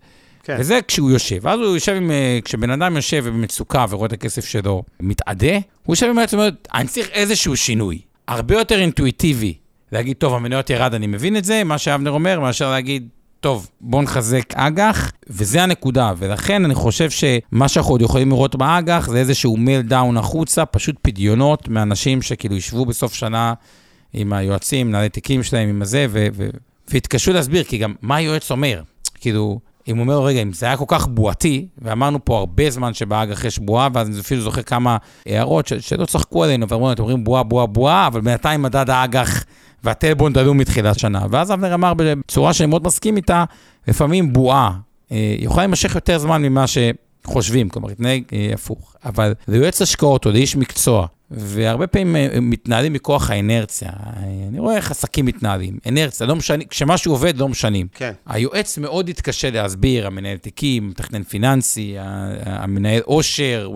[0.43, 0.57] כן.
[0.59, 1.37] וזה כשהוא יושב.
[1.41, 5.53] ואז הוא יושב עם, אה, כשבן אדם יושב במצוקה ורואה את הכסף שלו מתאדה,
[5.85, 8.01] הוא יושב עם עצמו ואומר, אני צריך איזשהו שינוי.
[8.27, 9.53] הרבה יותר אינטואיטיבי
[9.91, 13.09] להגיד, טוב, המניות ירד, אני מבין את זה, מה שאבנר אומר, מאשר להגיד,
[13.41, 16.13] טוב, בואו נחזק אג"ח, וזה הנקודה.
[16.17, 21.67] ולכן אני חושב שמה שאנחנו עוד יכולים לראות באג"ח זה איזשהו meltdown החוצה, פשוט פדיונות
[21.67, 23.53] מאנשים שכאילו ישבו בסוף שנה
[24.13, 26.07] עם היועצים, מנהלי תיקים שלהם, עם הזה,
[26.87, 28.81] והתקשו להסביר, כי גם מה היועץ אומר?
[29.15, 32.93] כאילו, אם הוא אומר, רגע, אם זה היה כל כך בועתי, ואמרנו פה הרבה זמן
[32.93, 37.01] שבאג"ח יש בועה, ואז אני אפילו זוכר כמה הערות ש- שלא צחקו עלינו, ואמרו, אתם
[37.01, 39.45] אומרים בועה, בועה, בועה, אבל בינתיים מדד האג"ח
[39.83, 41.25] והטלבון עלו מתחילת שנה.
[41.29, 43.43] ואז אבנר אמר בצורה שאני מאוד מסכים איתה,
[43.87, 44.71] לפעמים בועה
[45.11, 48.95] אה, יכולה להימשך יותר זמן ממה שחושבים, כלומר, להתנהג אה, הפוך.
[49.05, 53.89] אבל ליועץ השקעות או לאיש מקצוע, והרבה פעמים אה, מתנהלים מכוח האנרציה.
[54.49, 55.77] אני רואה איך עסקים מתנהלים.
[55.87, 57.87] אנרציה, לא משנים, כשמשהו עובד, לא משנים.
[57.93, 58.11] כן.
[58.25, 61.95] היועץ מאוד התקשה להסביר, המנהל תיקים, מתכנן פיננסי,
[62.45, 63.69] המנהל עושר,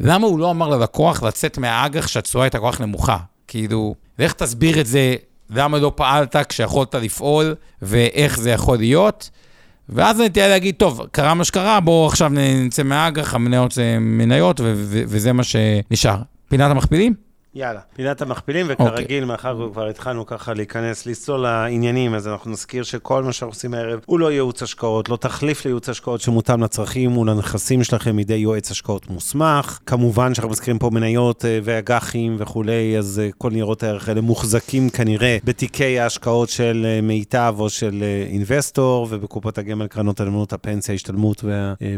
[0.00, 3.16] למה הוא לא אמר ללקוח לצאת מהאג"ח שהתשואה הייתה כל כך נמוכה?
[3.50, 5.14] כאילו, ואיך תסביר את זה,
[5.50, 9.30] למה לא פעלת כשיכולת לפעול, ואיך זה יכול להיות.
[9.88, 14.60] ואז אני תהיה להגיד, טוב, קרה מה שקרה, בואו עכשיו נצא מהאג"ח, המניות זה מניות,
[14.84, 16.16] וזה מה שנשאר.
[16.48, 17.14] פינת המכפילים?
[17.54, 23.22] יאללה, פינת המכפילים, וכרגיל, מאחר וכבר התחלנו ככה להיכנס, לצלול לעניינים, אז אנחנו נזכיר שכל
[23.22, 27.84] מה שאנחנו עושים הערב הוא לא ייעוץ השקעות, לא תחליף לייעוץ השקעות שמותאם לצרכים ולנכסים
[27.84, 29.78] שלכם מידי יועץ השקעות מוסמך.
[29.86, 34.90] כמובן שאנחנו מזכירים פה מניות אה, ואג"חים וכולי, אז אה, כל ניירות הערך האלה מוחזקים
[34.90, 41.44] כנראה בתיקי ההשקעות של אה, מיטב או של אינבסטור, ובקופות הגמל, קרנות הנאמנות, הפנסיה, השתלמות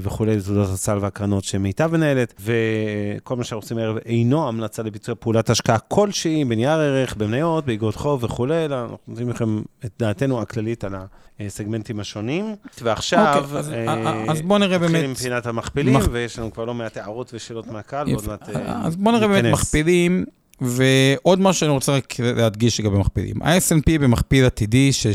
[0.02, 5.41] וכולי, תעודות הסל והקרנות שמיטב מנהלת, וכל מה שאנחנו עושים הערב אינו המלצה לביצוע פעולה
[5.42, 10.42] פעולת השקעה כלשהי, בנייר ערך, במניות, באגרות חוב וכולי, אלא אנחנו נותנים לכם את דעתנו
[10.42, 10.94] הכללית על
[11.40, 12.55] הסגמנטים השונים.
[12.83, 14.90] ועכשיו, אוקיי, אז, אה, אה, אז בואו נראה באמת...
[14.90, 16.09] נתחיל עם פינת המכפילים, מח...
[16.12, 19.52] ויש לנו כבר לא מעט הערות ושאלות מהקהל, ועוד מעט אה, אז בואו נראה באמת
[19.52, 20.24] מכפילים.
[20.61, 23.42] ועוד משהו שאני רוצה רק להדגיש לגבי מכפילים.
[23.42, 25.12] ה-S&P במכפיל עתידי של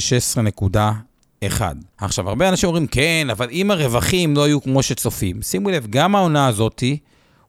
[1.41, 1.61] 16.1.
[1.97, 6.15] עכשיו, הרבה אנשים אומרים, כן, אבל אם הרווחים לא היו כמו שצופים, שימו לב, גם
[6.15, 6.97] העונה הזאתי,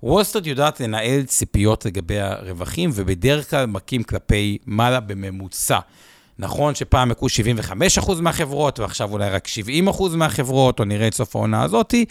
[0.02, 5.78] וולסטריט יודעת לנהל ציפיות לגבי הרווחים, ובדרך כלל מכים כלפי מעלה בממוצע.
[6.38, 7.26] נכון שפעם הכו
[7.98, 9.48] 75% מהחברות, ועכשיו אולי רק
[9.88, 12.04] 70% מהחברות, או נראה את סוף העונה הזאתי,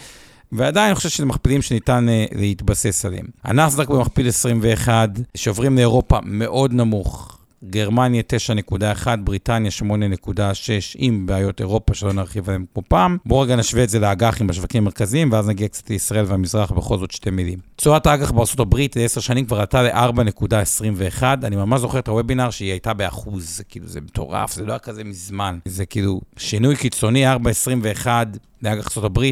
[0.51, 3.25] ועדיין אני חושב שזה מכפילים שניתן uh, להתבסס עליהם.
[3.43, 7.36] הנסדק במכפיל 21, שעוברים לאירופה מאוד נמוך,
[7.69, 8.21] גרמניה
[9.01, 10.39] 9.1, בריטניה 8.6,
[10.95, 13.17] עם בעיות אירופה שלא נרחיב עליהן כמו פעם.
[13.25, 17.11] בואו רגע נשווה את זה לאג"חים בשווקים המרכזיים, ואז נגיע קצת לישראל והמזרח, בכל זאת
[17.11, 17.59] שתי מילים.
[17.75, 22.93] תשואת האג"ח בארה"ב ל-10 שנים כבר עלתה ל-4.21, אני ממש זוכר את הוובינר שהיא הייתה
[22.93, 25.59] באחוז, זה כאילו, זה מטורף, זה לא היה כזה מזמן.
[25.65, 28.07] זה כאילו שינוי קיצוני, 4.21
[28.61, 29.23] לאג"ח ארה"ב,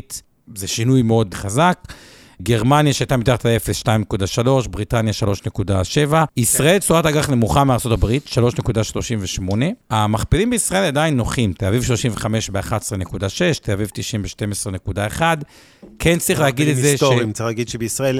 [0.55, 1.93] זה שינוי מאוד חזק.
[2.41, 3.87] גרמניה שהייתה מתחת ל-0,
[4.37, 5.13] 2.3, בריטניה
[5.57, 9.55] 3.7, ישראל תשואת אג"ח נמוכה מארצות הברית, 3.38.
[9.89, 15.21] המכפילים בישראל עדיין נוחים, תל אביב 35 ב-11.6, תל אביב 90 ב-12.1.
[15.99, 16.91] כן צריך להגיד את זה ש...
[16.91, 18.19] היסטוריים, צריך להגיד שבישראל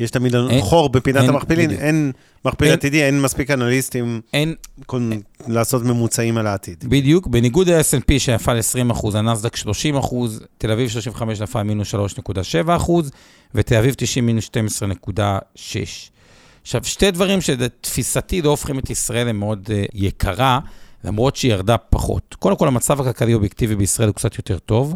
[0.00, 2.12] יש תמיד חור בפינת המכפילים, אין
[2.44, 4.54] מכפיל עתידי, אין מספיק אנליסטים אין,
[5.48, 6.84] לעשות ממוצעים על העתיד.
[6.88, 12.76] בדיוק, בניגוד ל-S&P שנפל 20 אחוז, הנסדק 30 אחוז, תל אביב 35 נפל מינוס 3.7
[12.76, 13.10] אחוז,
[13.54, 14.50] ותל אביב 90 מינוס
[15.06, 15.10] 12.6.
[16.62, 20.58] עכשיו, שתי דברים שתפיסתי לא הופכים את ישראל למאוד uh, יקרה,
[21.04, 22.36] למרות שהיא ירדה פחות.
[22.38, 24.94] קודם כל, המצב הכלכלי-אובייקטיבי בישראל הוא קצת יותר טוב.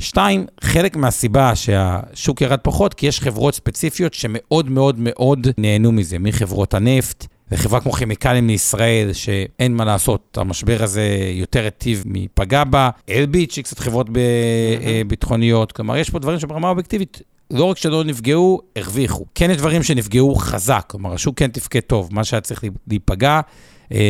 [0.00, 6.18] שתיים, חלק מהסיבה שהשוק ירד פחות, כי יש חברות ספציפיות שמאוד מאוד מאוד נהנו מזה,
[6.18, 12.90] מחברות הנפט, וחברה כמו כימיקלים לישראל, שאין מה לעשות, המשבר הזה יותר היטיב מפגע בה,
[13.10, 15.08] אלביט, שהיא קצת חברות ב- mm-hmm.
[15.08, 19.26] ביטחוניות, כלומר, יש פה דברים שברמה אובייקטיבית, לא רק שלא נפגעו, הרוויחו.
[19.34, 23.40] כן יש דברים שנפגעו חזק, כלומר, השוק כן תפקד טוב, מה שהיה צריך להיפגע, אה,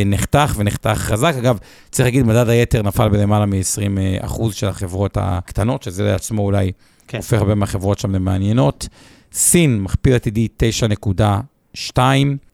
[0.06, 1.34] נחתך ונחתך חזק.
[1.38, 1.58] אגב,
[1.90, 6.72] צריך להגיד, מדד היתר נפל בלמעלה מ-20% של החברות הקטנות, שזה לעצמו אולי
[7.08, 7.18] כן.
[7.18, 8.88] הופך הרבה מהחברות שם למעניינות.
[9.32, 10.48] סין, מכפיל עתידי
[11.74, 11.98] 9.2,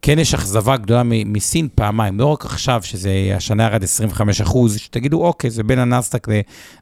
[0.03, 4.43] כן יש אכזבה גדולה מסין פעמיים, לא רק עכשיו, שזה השנה ירד 25
[4.77, 6.29] שתגידו, אוקיי, זה בין הנסדק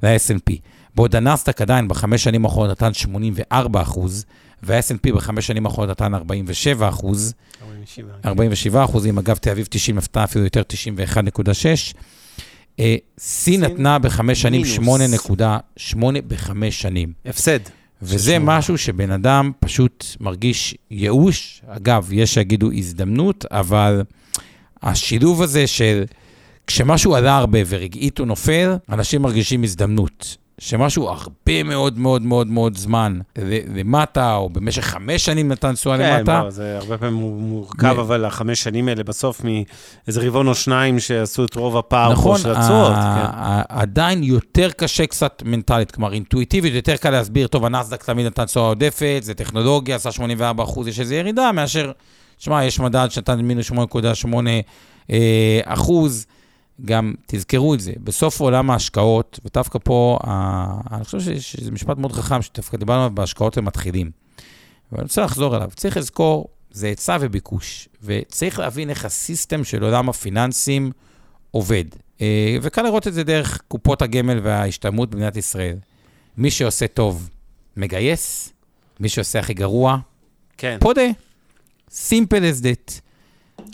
[0.02, 0.52] ל-S&P.
[0.94, 3.80] בעוד הנסדק עדיין בחמש שנים האחרונות נתן 84
[4.66, 7.34] וה-S&P בחמש שנים האחרונות נתן 47 אחוז.
[8.24, 11.94] 47 אחוזים, אגב, תל אביב 90 נפתה אפילו יותר 91.6.
[12.80, 15.96] אה, סין נתנה בחמש שנים 8.8
[16.28, 17.12] בחמש שנים.
[17.26, 17.60] הפסד.
[18.02, 21.62] וזה משהו שבן אדם פשוט מרגיש ייאוש.
[21.66, 24.02] אגב, יש שיגידו הזדמנות, אבל
[24.82, 26.04] השילוב הזה של
[26.66, 30.36] כשמשהו עלה הרבה ורגעית הוא נופל, אנשים מרגישים הזדמנות.
[30.58, 33.18] שמשהו הרבה מאוד מאוד מאוד מאוד זמן
[33.74, 36.40] למטה, או במשך חמש שנים נתן תשואה כן, למטה.
[36.44, 41.44] כן, זה הרבה פעמים מורכב, אבל החמש שנים האלה בסוף מאיזה רבעון או שניים שעשו
[41.44, 42.94] את רוב הפער נכון, של התשואות.
[42.94, 43.26] כן.
[43.68, 48.66] עדיין יותר קשה קצת מנטלית, כלומר אינטואיטיבית, יותר קל להסביר, טוב, הנסדק תמיד נתן תשואה
[48.66, 51.92] עודפת, זה טכנולוגיה, עשה 84 אחוז, יש איזו ירידה, מאשר,
[52.38, 53.76] שמע, יש מדד שנתן מינוס 8.8
[55.10, 56.26] אה, אחוז.
[56.84, 60.18] גם תזכרו את זה, בסוף עולם ההשקעות, ודווקא פה,
[60.90, 64.10] אני חושב שזה משפט מאוד חכם, שדווקא דיברנו עליו בהשקעות למתחילים.
[64.92, 65.70] ואני רוצה לחזור עליו.
[65.76, 70.92] צריך לזכור, זה היצע וביקוש, וצריך להבין איך הסיסטם של עולם הפיננסים
[71.50, 71.84] עובד.
[72.20, 75.76] אה, וקל לראות את זה דרך קופות הגמל וההשתלמות במדינת ישראל.
[76.36, 77.30] מי שעושה טוב,
[77.76, 78.52] מגייס,
[79.00, 79.98] מי שעושה הכי גרוע,
[80.56, 80.76] כן.
[80.80, 81.06] פודה.
[81.90, 83.00] simple as that.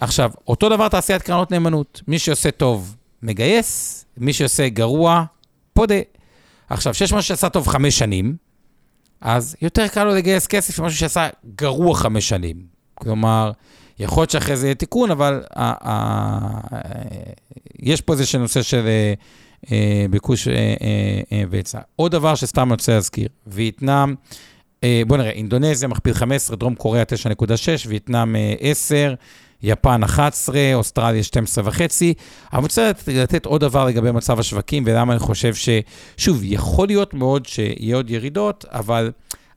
[0.00, 2.02] עכשיו, אותו דבר תעשיית קרנות נאמנות.
[2.08, 5.24] מי שעושה טוב, מגייס, מי שעושה גרוע,
[5.72, 5.94] פודה.
[6.70, 8.36] עכשיו, שיש משהו שעשה טוב חמש שנים,
[9.20, 12.56] אז יותר קל לו לגייס כסף ממשהו שעשה גרוע חמש שנים.
[12.94, 13.52] כלומר,
[13.98, 15.42] יכול להיות שאחרי זה יהיה תיקון, אבל
[17.78, 19.14] יש פה איזה נושא של אה,
[19.72, 21.80] אה, ביקוש אה, והיצע.
[21.96, 24.14] עוד דבר שסתם אני רוצה להזכיר, וייטנאם,
[25.06, 29.14] בואו נראה, אינדונזיה מכפיל 15, דרום קוריאה 9.6, וייטנאם 10,
[29.62, 32.14] יפן 11, אוסטרליה 12 וחצי.
[32.52, 35.68] אני רוצה לתת עוד דבר לגבי מצב השווקים, ולמה אני חושב ש...
[36.16, 39.12] שוב, יכול להיות מאוד שיהיה עוד ירידות, אבל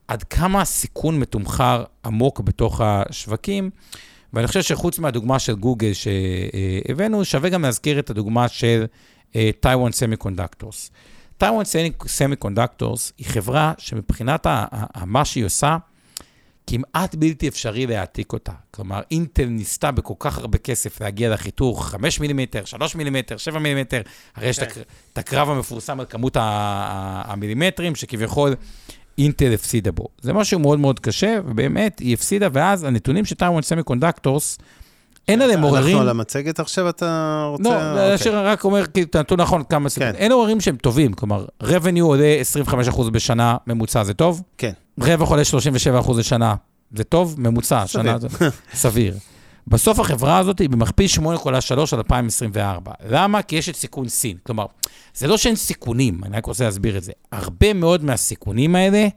[0.08, 3.70] עד כמה הסיכון מתומחר עמוק בתוך השווקים.
[4.32, 8.84] ואני חושב שחוץ מהדוגמה של גוגל שהבאנו, שווה גם להזכיר את הדוגמה של
[9.60, 10.90] Taiwan Semiconductors.
[11.38, 11.64] Taiwan
[12.06, 14.46] Semiconductors היא חברה שמבחינת
[15.06, 15.76] מה שהיא עושה,
[16.66, 18.52] כמעט בלתי אפשרי להעתיק אותה.
[18.70, 24.00] כלומר, אינטל ניסתה בכל כך הרבה כסף להגיע לחיתוך 5 מילימטר, 3 מילימטר, 7 מילימטר,
[24.36, 24.80] הרי יש כן.
[25.12, 28.54] את הקרב המפורסם על כמות המילימטרים, שכביכול
[29.18, 30.08] אינטל הפסידה בו.
[30.20, 34.58] זה משהו מאוד מאוד קשה, ובאמת היא הפסידה, ואז הנתונים של Taiwan Semiconductors,
[35.28, 35.86] אין עליהם עוררים...
[35.86, 37.62] אנחנו על המצגת עכשיו, אתה רוצה...
[37.70, 38.12] לא, אוקיי.
[38.12, 39.90] השיר רק אומר, כאילו, אתה נתון נכון, כמה.
[39.90, 40.14] כן.
[40.14, 42.36] אין עוררים שהם טובים, כלומר, revenue עולה
[42.90, 44.42] 25% בשנה, ממוצע זה טוב?
[44.58, 44.72] כן.
[45.00, 45.42] רווח עולה
[46.04, 46.54] 37% לשנה,
[46.96, 47.34] זה טוב?
[47.38, 48.02] ממוצע, סביר.
[48.02, 48.28] שנה זה
[48.74, 49.14] סביר.
[49.66, 51.22] בסוף החברה הזאת היא במכפיל 8.3
[51.92, 52.92] על 2024.
[53.08, 53.42] למה?
[53.42, 54.36] כי יש את סיכון סין.
[54.42, 54.66] כלומר,
[55.14, 57.12] זה לא שאין סיכונים, אני רק רוצה להסביר את זה.
[57.32, 59.08] הרבה מאוד מהסיכונים האלה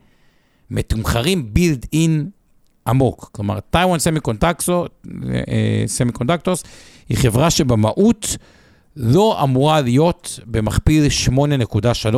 [0.72, 2.30] מתומחרים בילד אין
[2.88, 3.30] עמוק.
[3.32, 6.64] כלומר, Taiwan Semiconductors
[7.10, 8.38] היא חברה שבמהות
[9.00, 12.16] לא אמורה להיות במכפיל 8.3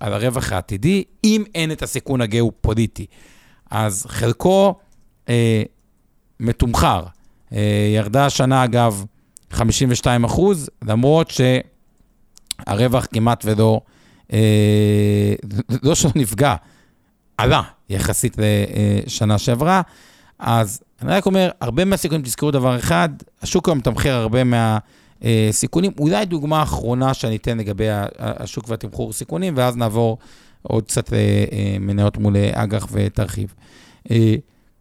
[0.00, 3.06] על הרווח העתידי, אם אין את הסיכון הגיאו-פוליטי.
[3.70, 4.74] אז חלקו
[5.28, 5.62] אה,
[6.40, 7.04] מתומחר.
[7.52, 9.04] אה, ירדה השנה, אגב,
[9.50, 11.32] 52 אחוז, למרות
[12.66, 13.80] שהרווח כמעט ולא,
[14.32, 15.34] אה,
[15.82, 16.54] לא שלא נפגע,
[17.38, 19.82] עלה יחסית לשנה שעברה.
[20.38, 23.08] אז אני רק אומר, הרבה מהסיכונים, תזכרו דבר אחד,
[23.42, 24.44] השוק היום מתמחר הרבה
[25.22, 25.92] מהסיכונים.
[25.98, 27.86] אולי דוגמה אחרונה שאני אתן לגבי
[28.18, 30.18] השוק והתמחור סיכונים, ואז נעבור
[30.62, 33.54] עוד קצת למניות מול אג"ח ותרחיב.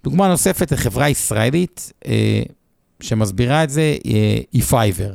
[0.04, 1.93] דוגמה נוספת לחברה ישראלית
[3.00, 3.95] שמסבירה את זה,
[4.52, 5.13] היא פייבר.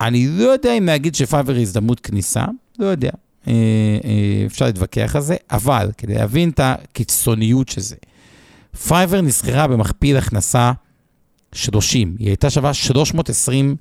[0.00, 2.44] אני לא יודע אם להגיד שפייבר היא הזדמנות כניסה,
[2.78, 3.10] לא יודע.
[4.46, 7.96] אפשר להתווכח על זה, אבל כדי להבין את הקיצוניות של זה,
[8.88, 10.72] פייבר נסחרה במכפיל הכנסה
[11.52, 13.76] 30, היא הייתה שווה 320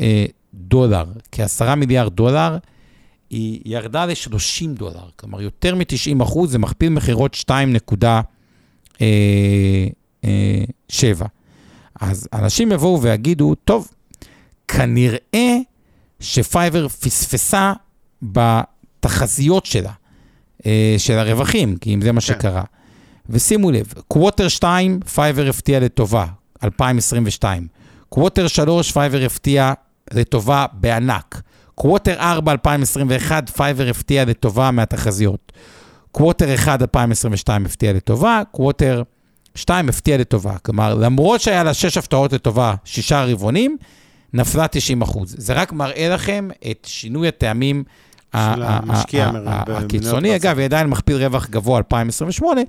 [0.00, 0.24] אה,
[0.54, 2.56] דולר, כ-10 מיליארד דולר,
[3.30, 8.04] היא ירדה ל-30 דולר, כלומר יותר מ-90 אחוז, זה מכפיל מכירות 2.7.
[9.00, 9.86] אה,
[10.24, 11.26] אה,
[12.00, 13.88] אז אנשים יבואו ויגידו, טוב,
[14.68, 15.58] כנראה
[16.20, 17.72] ש Fiverr פספסה
[18.22, 19.92] בתחזיות שלה,
[20.66, 22.26] אה, של הרווחים, כי אם זה מה כן.
[22.26, 22.62] שקרה.
[23.28, 26.26] ושימו לב, quarter 2, Fiverr הפתיע לטובה,
[26.64, 27.66] 2022.
[28.08, 29.72] quarter 3, Fiverr הפתיע
[30.12, 31.40] לטובה בענק.
[31.74, 35.52] quarter 4, 2021, Fiverr הפתיע לטובה מהתחזיות.
[36.12, 39.02] quarter 1, 2022 הפתיע לטובה, quarter
[39.54, 40.58] 2 הפתיע לטובה.
[40.58, 43.76] כלומר, למרות שהיה לה 6 הפתעות לטובה, 6 רבעונים,
[44.32, 45.34] נפלה 90 אחוז.
[45.38, 47.84] זה רק מראה לכם את שינוי הטעמים
[48.34, 50.36] הקיצוני.
[50.36, 52.60] אגב, היא עדיין מכפיל רווח גבוה 2028,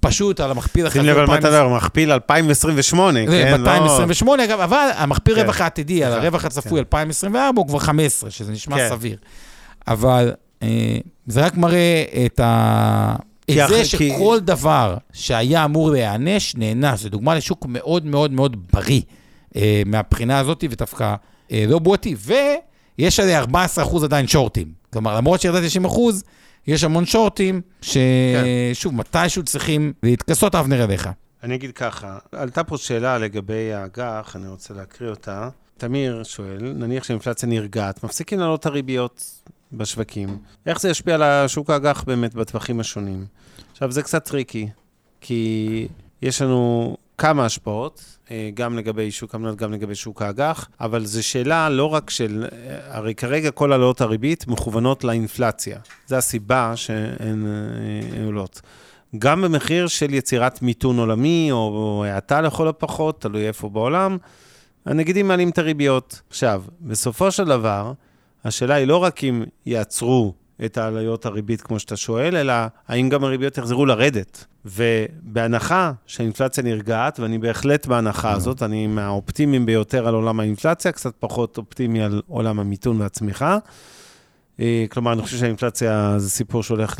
[0.00, 1.02] פשוט על המכפיל החזור.
[1.02, 3.52] שים לב על מה אתה אומר, מכפיל 2028, כן?
[3.52, 5.40] 2028, אגב, אבל המכפיל כן.
[5.40, 8.88] רווח העתידי על הרווח הצפוי 2024 הוא כבר 15, שזה נשמע כן.
[8.88, 9.16] סביר.
[9.88, 13.16] אבל אה, זה רק מראה את ה...
[13.50, 17.00] את זה שכל דבר שהיה אמור להיענש, נענש.
[17.00, 19.00] זו דוגמה לשוק מאוד מאוד מאוד בריא
[19.56, 21.14] אה, מהבחינה הזאת, ודווקא
[21.52, 22.14] אה, לא בועתי,
[22.98, 24.77] ויש עליה 14% עדיין שורטים.
[24.92, 25.88] כלומר, למרות שירדה 90%,
[26.66, 28.98] יש המון שורטים, ששוב, כן.
[28.98, 31.08] מתישהו צריכים להתכסות, אבנר אליך.
[31.42, 35.48] אני אגיד ככה, עלתה פה שאלה לגבי האג"ח, אני רוצה להקריא אותה.
[35.76, 41.70] תמיר שואל, נניח שהאינפלציה נרגעת, מפסיקים לעלות את הריביות בשווקים, איך זה ישפיע על השוק
[41.70, 43.26] האג"ח באמת בטווחים השונים?
[43.72, 44.68] עכשיו, זה קצת טריקי,
[45.20, 45.88] כי
[46.22, 51.26] יש לנו כמה השפעות, אה, גם לגבי שוק המניות, גם לגבי שוק האג"ח, אבל זו
[51.26, 55.78] שאלה לא רק של, אה, הרי כרגע כל העלאות הריבית מכוונות לאינפלציה.
[56.06, 58.60] זו הסיבה שהן אה, עולות.
[59.18, 64.18] גם במחיר של יצירת מיתון עולמי, או האטה לכל הפחות, תלוי איפה בעולם,
[64.86, 66.20] הנגידים מעלים את הריביות.
[66.30, 67.92] עכשיו, בסופו של דבר,
[68.44, 72.52] השאלה היא לא רק אם יעצרו את העלויות הריבית, כמו שאתה שואל, אלא
[72.88, 74.44] האם גם הריביות יחזרו לרדת.
[74.64, 81.58] ובהנחה שהאינפלציה נרגעת, ואני בהחלט בהנחה הזאת, אני מהאופטימיים ביותר על עולם האינפלציה, קצת פחות
[81.58, 83.58] אופטימי על עולם המיתון והצמיחה.
[84.60, 86.96] אה, כלומר, אני חושב שהאינפלציה זה סיפור שהולך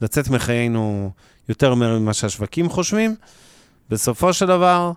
[0.00, 1.10] לצאת מחיינו
[1.48, 3.14] יותר ממה שהשווקים חושבים.
[3.90, 4.92] בסופו של דבר,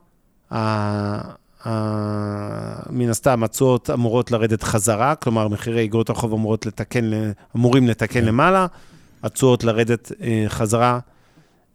[2.90, 7.12] מן הסתם, התשואות אמורות לרדת חזרה, כלומר, מחירי אגרות החוב אמורות לתקן,
[7.56, 8.26] אמורים לתקן כן.
[8.26, 8.68] למעלה,
[9.24, 11.00] התשואות לרדת אה, חזרה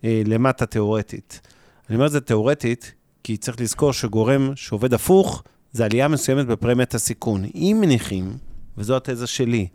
[0.05, 1.41] אה, למטה תיאורטית.
[1.89, 2.95] אני אומר את זה תיאורטית,
[3.25, 5.43] כי צריך לזכור שגורם שעובד הפוך,
[5.73, 7.45] זה עלייה מסוימת בפרמיית הסיכון.
[7.55, 8.37] אם מניחים,
[8.79, 9.67] וזו התזה שלי,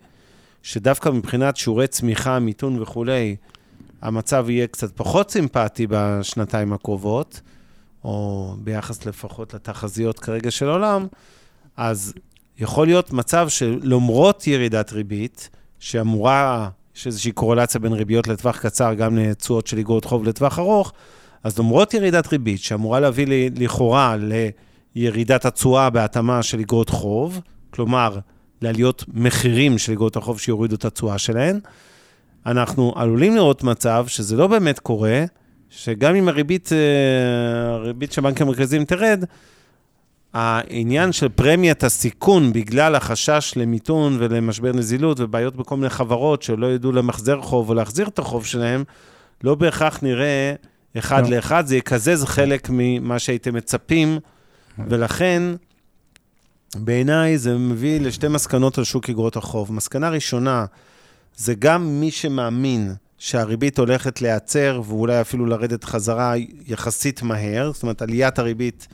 [0.62, 3.36] שדווקא מבחינת שיעורי צמיחה, מיתון וכולי,
[4.02, 7.40] המצב יהיה קצת פחות סימפטי בשנתיים הקרובות,
[8.06, 11.06] או ביחס לפחות לתחזיות כרגע של העולם,
[11.76, 12.14] אז
[12.58, 19.16] יכול להיות מצב שלמרות ירידת ריבית, שאמורה, יש איזושהי קורלציה בין ריביות לטווח קצר, גם
[19.16, 20.92] לתשואות של אגרות חוב לטווח ארוך,
[21.44, 24.16] אז למרות ירידת ריבית, שאמורה להביא לי, לכאורה
[24.96, 27.40] לירידת התשואה בהתאמה של אגרות חוב,
[27.70, 28.18] כלומר,
[28.62, 31.60] לעליות מחירים של אגרות החוב שיורידו את התשואה שלהן,
[32.46, 35.24] אנחנו עלולים לראות מצב שזה לא באמת קורה,
[35.70, 39.24] שגם אם הריבית, אה, הריבית של בנק המרכזיים תרד,
[40.32, 46.92] העניין של פרמיית הסיכון בגלל החשש למיתון ולמשבר נזילות ובעיות בכל מיני חברות שלא ידעו
[46.92, 48.84] למחזר חוב או להחזיר את החוב שלהם,
[49.44, 50.54] לא בהכרח נראה
[50.98, 51.36] אחד לא.
[51.36, 54.18] לאחד, זה יקזז חלק ממה שהייתם מצפים,
[54.78, 55.42] ולכן,
[56.74, 59.72] בעיניי זה מביא לשתי מסקנות על שוק אגרות החוב.
[59.72, 60.64] מסקנה ראשונה,
[61.36, 66.34] זה גם מי שמאמין שהריבית הולכת להיעצר ואולי אפילו לרדת חזרה
[66.66, 68.88] יחסית מהר, זאת אומרת, עליית הריבית,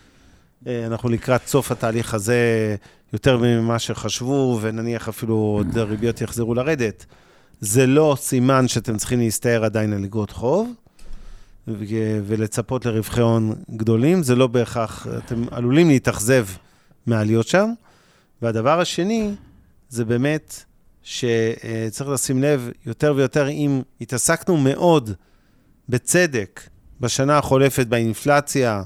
[0.67, 2.77] אה, אנחנו לקראת סוף התהליך הזה
[3.13, 7.07] יותר ממה שחשבו, ונניח אפילו עוד הריביות יחזרו לרדת.
[7.61, 10.73] זה לא סימן שאתם צריכים להסתער עדיין על אגרות חוב.
[12.27, 16.47] ולצפות לרווחי הון גדולים, זה לא בהכרח, אתם עלולים להתאכזב
[17.07, 17.71] מהעליות שם.
[18.43, 19.31] והדבר השני,
[19.89, 20.65] זה באמת
[21.03, 25.11] שצריך לשים לב יותר ויותר, אם התעסקנו מאוד,
[25.89, 26.61] בצדק,
[27.01, 28.83] בשנה החולפת באינפלציה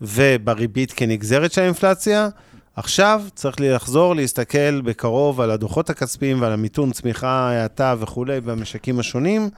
[0.00, 2.28] ובריבית כנגזרת של האינפלציה,
[2.76, 9.50] עכשיו צריך לחזור להסתכל בקרוב על הדוחות הכספיים ועל המיתון צמיחה, האטה וכולי במשקים השונים.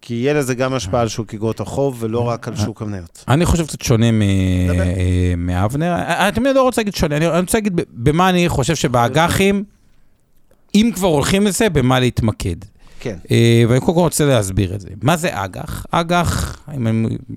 [0.00, 3.24] כי יהיה לזה גם השפעה על שוק אגרות החוב, ולא רק על שוק המניות.
[3.28, 5.94] אני חושב קצת שונה אה, מאבנר.
[6.28, 9.64] אתם לא רוצה להגיד שונה, אני רוצה להגיד במה אני חושב שבאג"חים,
[10.76, 12.56] אם כבר הולכים לזה, במה להתמקד.
[13.00, 13.16] כן.
[13.30, 14.88] אה, ואני קודם כל רוצה להסביר את זה.
[15.02, 15.86] מה זה אג"ח?
[15.90, 16.64] אג"ח,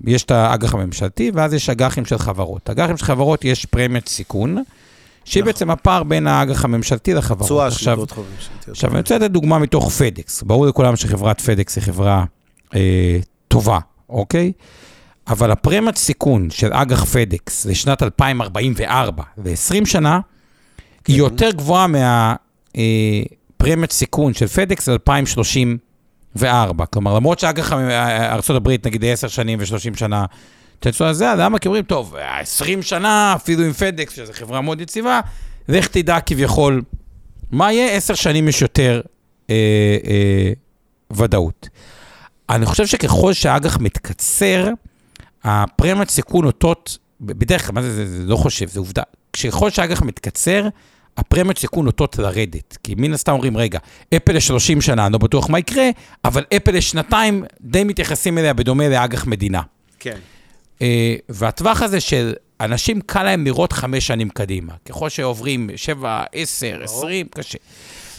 [0.06, 2.70] יש את האג"ח הממשלתי, ואז יש אג"חים של חברות.
[2.70, 4.62] אג"חים של חברות יש פרמיית סיכון.
[5.24, 5.52] שהיא נכון.
[5.52, 7.46] בעצם הפער בין האג"ח הממשלתי לחברות.
[7.46, 8.68] תשואה של אגרות חוב ממשלתיות.
[8.68, 10.42] עכשיו, אני רוצה לתת דוגמה מתוך פדקס.
[10.42, 12.24] ברור לכולם שחברת פדקס היא חברה
[12.74, 13.18] אה,
[13.48, 13.78] טובה,
[14.08, 14.52] אוקיי?
[15.28, 20.20] אבל הפרמיית סיכון של אג"ח פדקס לשנת 2044 ו-20 שנה,
[21.04, 21.12] כן.
[21.12, 23.22] היא יותר גבוהה מהפרמיית אה,
[23.90, 26.86] סיכון של פדקס ל-2034.
[26.92, 30.24] כלומר, למרות שאג"ח ארה"ב, נגיד 10 שנים ו-30 שנה,
[30.78, 31.58] תצאו זה, למה?
[31.58, 35.20] כי אומרים, טוב, 20 שנה, אפילו עם פדקס, שזו חברה מאוד יציבה,
[35.68, 36.82] לך תדע כביכול,
[37.50, 37.96] מה יהיה?
[37.96, 39.00] 10 שנים יש יותר
[39.50, 39.54] אה,
[40.04, 40.52] אה,
[41.12, 41.68] ודאות.
[42.50, 44.68] אני חושב שככל שהאג"ח מתקצר,
[45.44, 49.02] הפרמיית סיכון אותות, בדרך כלל, מה זה, זה, זה לא חושב, זה עובדה.
[49.44, 50.68] ככל שהאג"ח מתקצר,
[51.20, 52.78] הפרמיות סיכון אותות לרדת.
[52.84, 53.78] כי מן הסתם אומרים, רגע,
[54.16, 55.90] אפל ל-30 שנה, אני לא בטוח מה יקרה,
[56.24, 59.60] אבל אפל לשנתיים, די מתייחסים אליה בדומה לאג"ח מדינה.
[60.00, 60.16] כן.
[60.78, 60.82] Uh,
[61.28, 64.72] והטווח הזה של אנשים, קל להם לראות חמש שנים קדימה.
[64.88, 67.58] ככל שעוברים שבע, עשר, עשרים, קשה.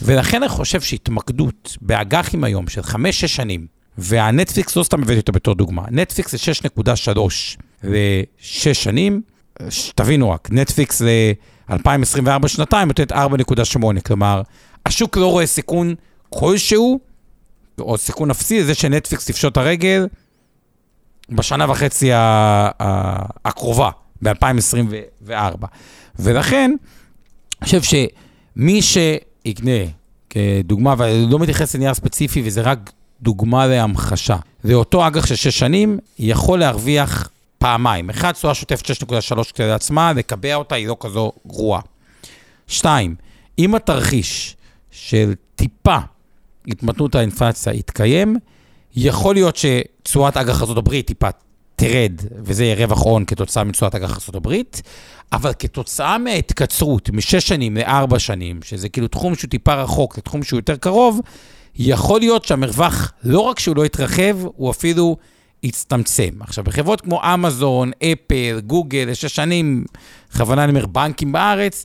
[0.02, 3.66] ולכן אני חושב שהתמקדות באג"חים היום של חמש-שש שנים,
[3.98, 6.52] והנטפליקס, לא סתם הבאתי אותו בתור דוגמה, נטפליקס זה
[7.14, 7.18] 6.3
[7.84, 9.22] ושש שנים,
[9.94, 11.02] תבינו רק, נטפליקס
[11.72, 14.42] ל-2024 שנתיים נותנת 4.8, כלומר,
[14.86, 15.94] השוק לא רואה סיכון
[16.30, 17.00] כלשהו,
[17.78, 20.06] או סיכון אפסי לזה שנטפליקס תפשוט הרגל
[21.30, 22.10] בשנה וחצי
[23.44, 23.90] הקרובה,
[24.22, 25.66] ב-2024.
[26.18, 26.74] ולכן,
[27.62, 29.70] אני חושב שמי שיקנה,
[30.30, 32.92] כדוגמה, ואני לא מתייחס לנייר ספציפי, וזה רק
[33.22, 34.36] דוגמה להמחשה.
[34.64, 37.28] ואותו אג"ח של שש שנים יכול להרוויח
[37.62, 38.10] פעמיים.
[38.10, 41.80] אחד, תשואה שוטפת 6.3 כדי עצמה, לקבע אותה, היא לא כזו גרועה.
[42.66, 43.14] שתיים,
[43.58, 44.56] אם התרחיש
[44.90, 45.96] של טיפה
[46.68, 48.36] התמתנות האינפלציה יתקיים,
[48.96, 51.28] יכול להיות שתשואת אג"ח ארה"ב טיפה
[51.76, 52.12] תרד,
[52.44, 54.52] וזה יהיה רווח הון כתוצאה מתשואת אג"ח ארה"ב,
[55.32, 60.58] אבל כתוצאה מההתקצרות משש שנים לארבע שנים, שזה כאילו תחום שהוא טיפה רחוק לתחום שהוא
[60.58, 61.20] יותר קרוב,
[61.76, 65.16] יכול להיות שהמרווח, לא רק שהוא לא יתרחב, הוא אפילו
[65.62, 66.30] יצטמצם.
[66.40, 69.84] עכשיו, בחברות כמו אמזון, אפל, גוגל, לשש שנים,
[70.32, 71.84] בכוונה אני אומר בנקים בארץ,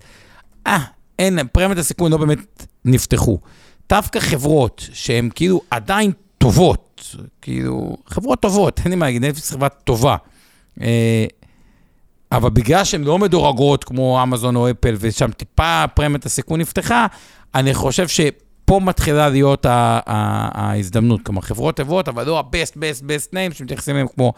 [0.68, 0.80] אה,
[1.20, 3.40] אין, פרמיית הסיכון לא באמת נפתחו.
[3.90, 9.70] דווקא חברות שהן כאילו עדיין טובות, כאילו, חברות טובות, אין לי מה להגיד, נטפליקס חברה
[9.70, 10.16] טובה.
[10.82, 11.26] אה,
[12.32, 17.08] אבל בגלל שהן לא מדורגות כמו אמזון או אפל, ושם טיפה פרמיית הסיכון נפתחה,
[17.56, 18.22] אני חושב ש...
[18.68, 21.22] פה מתחילה להיות ההזדמנות.
[21.24, 24.34] כלומר, חברות טובות, אבל לא ה-best, best, best name, שמתייחסים אליהם כמו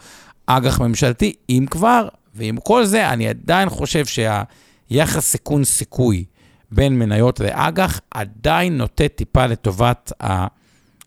[0.46, 6.24] אג"ח ממשלתי, אם כבר, ועם כל זה, אני עדיין חושב שהיחס סיכון-סיכוי
[6.70, 10.12] בין מניות לאג"ח עדיין נוטה טיפה לטובת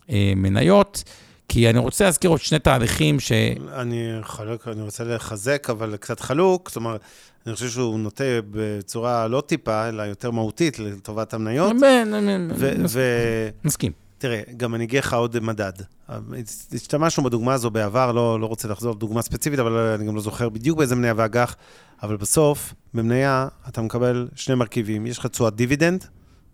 [0.08, 1.04] המניות,
[1.48, 3.32] כי אני רוצה להזכיר עוד שני תהליכים ש...
[3.76, 7.00] אני חלוק, אני רוצה לחזק, אבל קצת חלוק, זאת אומרת,
[7.46, 11.72] אני חושב שהוא נוטה בצורה לא טיפה, אלא יותר מהותית לטובת המניות.
[13.64, 13.92] מסכים.
[14.18, 15.72] תראה, גם אני אגיד לך עוד מדד.
[16.72, 20.48] השתמשנו בדוגמה הזו בעבר, לא, לא רוצה לחזור לדוגמה ספציפית, אבל אני גם לא זוכר
[20.48, 21.56] בדיוק באיזה מניה ואג"ח,
[22.02, 25.06] אבל בסוף, במניה אתה מקבל שני מרכיבים.
[25.06, 26.04] יש לך תשואת דיבידנד,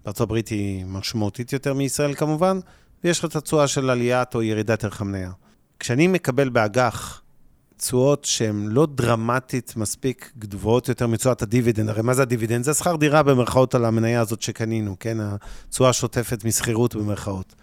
[0.06, 2.60] הברית היא משמעותית יותר מישראל כמובן,
[3.04, 5.30] ויש לך את התשואה של עליית או ירידת ערך המניה.
[5.78, 7.22] כשאני מקבל באג"ח
[7.80, 11.88] תשואות שהן לא דרמטית מספיק גבוהות יותר מתשואת הדיבידנד.
[11.88, 12.64] הרי מה זה הדיבידנד?
[12.64, 15.18] זה שכר דירה במרכאות על המניה הזאת שקנינו, כן?
[15.20, 17.54] התשואה השוטפת משכירות במרכאות.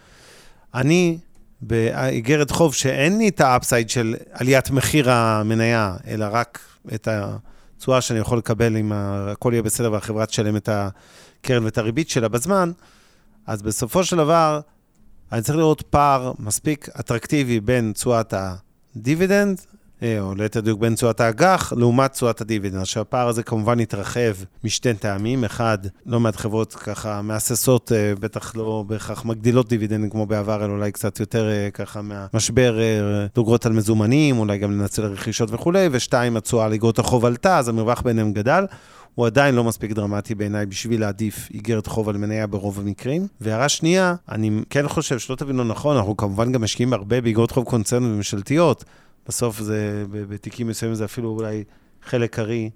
[0.74, 1.18] אני,
[1.62, 6.60] באיגרת חוב שאין לי את ה upside של עליית מחיר המניה, אלא רק
[6.94, 12.10] את התשואה שאני יכול לקבל אם הכל יהיה בסדר והחברה תשלם את הקרן ואת הריבית
[12.10, 12.72] שלה בזמן,
[13.48, 14.60] אז בסופו של דבר,
[15.32, 18.34] אני צריך לראות פער מספיק אטרקטיבי בין תשואת
[18.96, 19.62] הדיבידנד
[20.04, 22.82] אה, או ליתר דיוק בין תשואת האג"ח לעומת תשואת הדיבידנד.
[22.82, 24.34] עכשיו, הפער הזה כמובן התרחב
[24.64, 25.44] משתי טעמים.
[25.44, 30.72] אחד, לא מעט חברות ככה מהססות, אה, בטח לא בהכרח מגדילות דיבידנד כמו בעבר, אלא
[30.72, 32.80] אולי קצת יותר אה, ככה מהמשבר,
[33.36, 35.90] דוגרות על מזומנים, אולי גם לנצל רכישות וכולי.
[35.92, 38.66] ושתיים, התשואה על איגרות החוב עלתה, אז המרווח ביניהם גדל.
[39.18, 43.28] הוא עדיין לא מספיק דרמטי בעיניי בשביל להעדיף איגרת חוב על מניה ברוב המקרים.
[43.42, 47.66] והערה שנייה, אני כן חושב, שלא תבינו נכון, אנחנו כמובן גם משקיעים הרבה באיגרות חוב
[47.66, 48.84] קונצרניות וממשלתיות.
[49.28, 51.64] בסוף זה, בתיקים מסוימים זה אפילו אולי
[52.04, 52.70] חלק קרי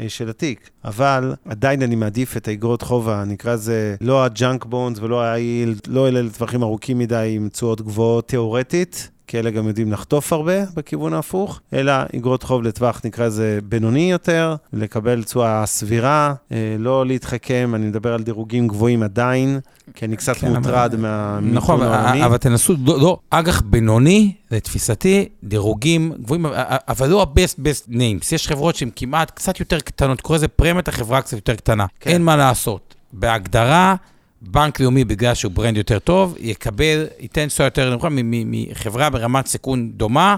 [0.00, 0.70] אה, של התיק.
[0.84, 6.08] אבל עדיין אני מעדיף את האגרות חובה, נקרא לזה לא הג'אנק בונדס ולא ה-yield, לא
[6.08, 11.12] אלה לטווחים ארוכים מדי עם תשואות גבוהות תיאורטית, כי אלה גם יודעים לחטוף הרבה בכיוון
[11.12, 17.72] ההפוך, אלא אגרות חוב לטווח, נקרא לזה בינוני יותר, לקבל תשואה סבירה, אה, לא להתחכם,
[17.74, 19.60] אני מדבר על דירוגים גבוהים עדיין,
[19.94, 21.02] כי אני קצת כן, מוטרד אבל...
[21.02, 22.24] מהמיתון נכון, העולמי.
[22.24, 26.46] אבל תנסו, לא, לא, אג"ח בינוני, לתפיסתי, דירוגים גבוהים,
[26.88, 28.34] אבל לא ה-best best names.
[28.34, 31.86] יש חברות שהן כמעט קצת יותר קטנות, קורא לזה פרמיית החברה קצת יותר קטנה.
[32.00, 32.10] כן.
[32.10, 32.94] אין מה לעשות.
[33.12, 33.94] בהגדרה,
[34.42, 39.90] בנק לאומי, בגלל שהוא brand יותר טוב, יקבל, ייתן תשואה יותר נמוכה מחברה ברמת סיכון
[39.92, 40.36] דומה,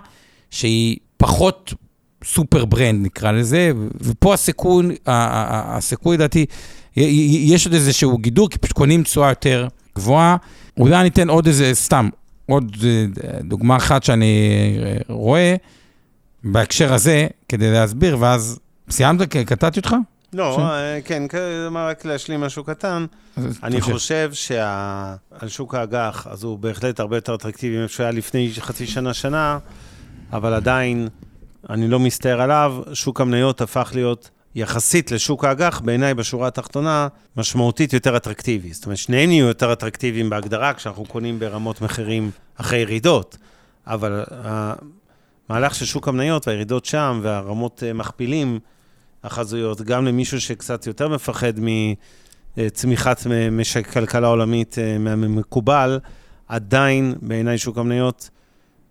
[0.50, 1.74] שהיא פחות
[2.24, 6.46] super brand, נקרא לזה, ופה הסיכון, הסיכוי, לדעתי,
[6.96, 10.36] יש עוד איזשהו גידור, כי פשוט קונים תשואה יותר גבוהה.
[10.78, 12.08] אולי אני אתן עוד איזה, סתם,
[12.46, 14.48] עוד אה, דוגמה אחת שאני
[14.84, 15.56] אה, רואה
[16.44, 18.58] בהקשר הזה, כדי להסביר, ואז
[18.90, 19.36] סיימת?
[19.36, 19.94] קטעתי אותך?
[20.32, 21.22] לא, אה, כן,
[21.74, 23.06] רק להשלים משהו קטן.
[23.62, 28.86] אני חושב שעל שוק האג"ח, אז הוא בהחלט הרבה יותר אטרקטיבי ממה שהיה לפני חצי
[28.86, 29.58] שנה, שנה,
[30.32, 31.08] אבל עדיין,
[31.70, 34.30] אני לא מסתער עליו, שוק המניות הפך להיות...
[34.54, 38.72] יחסית לשוק האג"ח, בעיניי בשורה התחתונה, משמעותית יותר אטרקטיבי.
[38.72, 43.36] זאת אומרת, שניהם יהיו יותר אטרקטיביים בהגדרה כשאנחנו קונים ברמות מחירים אחרי ירידות,
[43.86, 44.24] אבל
[45.48, 48.58] המהלך של שוק המניות והירידות שם והרמות אה, מכפילים
[49.24, 51.52] החזויות, גם למישהו שקצת יותר מפחד
[52.56, 56.00] מצמיחת משק כלכלה עולמית אה, מהמקובל,
[56.48, 58.30] עדיין בעיניי שוק המניות,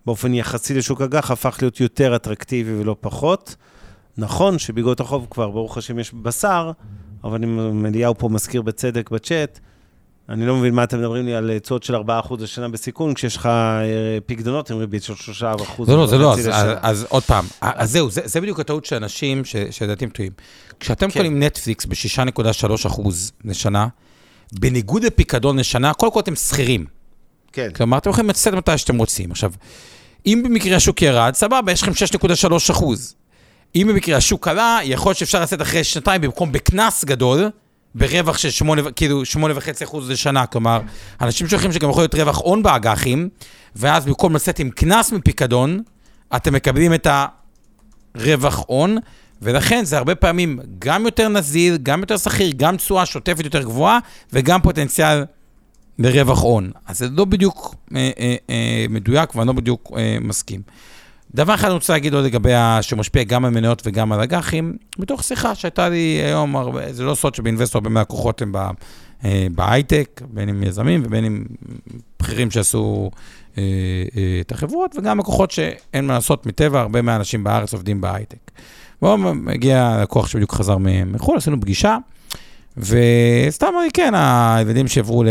[0.06, 3.56] באופן יחסי לשוק אג"ח, הפך להיות יותר אטרקטיבי ולא פחות.
[4.18, 6.72] נכון שבאגרות החוב כבר, ברוך השם, יש בשר,
[7.24, 9.60] אבל אם אליהו פה מזכיר בצדק בצ'אט,
[10.32, 12.00] אני לא מבין מה אתם מדברים לי על תשואות של 4%
[12.40, 15.46] לשנה בסיכון, כשיש לך אה, פיקדונות עם ריבית של 3%.
[15.88, 18.86] לא, לא, זה לא, אז, אז, אז עוד פעם, אז זהו, זה, זה בדיוק הטעות
[18.86, 20.32] של אנשים שלדעתי הם טועים.
[20.80, 21.20] כשאתם כן.
[21.20, 23.02] קונים נטפליקס ב-6.3%
[23.46, 23.88] לשנה,
[24.52, 26.86] בניגוד לפיקדון לשנה, קודם כל אתם שכירים.
[27.52, 27.70] כן.
[27.76, 29.32] כלומר, אתם יכולים לצאת מתי שאתם רוצים.
[29.32, 29.52] עכשיו,
[30.26, 33.16] אם במקרה השוק ירד, סבבה, יש לכם 6.3 אחוז.
[33.76, 37.50] אם במקרה השוק עלה, יכול להיות שאפשר לצאת אחרי שנתיים במקום בקנס גדול,
[37.96, 40.82] ברווח של שמונה, כאילו שמונה וחצי אחוז לשנה, כלומר,
[41.22, 43.30] אנשים שוכחים שגם יכול להיות רווח הון באג"חים,
[43.76, 45.84] ואז במקום לצאת עם קנס מפיקדון,
[46.36, 47.08] אתם מקבלים את
[48.16, 48.98] הרווח הון,
[49.42, 54.00] ולכן זה הרבה פעמים גם יותר נזיל, גם יותר שכיר, גם תשואה שוטפת יותר גבוהה,
[54.34, 55.26] וגם פוטנציאל
[56.00, 56.72] לרווח הון.
[56.88, 60.62] אז זה לא בדיוק אה, אה, אה, מדויק, ואני לא בדיוק אה, מסכים.
[61.36, 62.52] דבר אחד אני רוצה להגיד עוד לגבי,
[62.82, 67.16] שמשפיע גם על מניות וגם על אג"חים, מתוך שיחה שהייתה לי היום, הרבה, זה לא
[67.16, 68.54] סוד שבאינבסטור הרבה מהלקוחות הם
[69.26, 71.44] אה, בהייטק, בין אם יזמים ובין אם
[72.20, 73.12] בכירים שעשו
[73.58, 73.64] אה,
[74.18, 78.52] אה, את החברות, וגם לקוחות שאין מה לעשות מטבע, הרבה מהאנשים בארץ עובדים בהייטק.
[79.02, 81.98] בואו, מגיע לקוח שבדיוק חזר מחו"ל, עשינו פגישה,
[82.78, 85.28] וסתם אמרתי, כן, הילדים שעברו ל...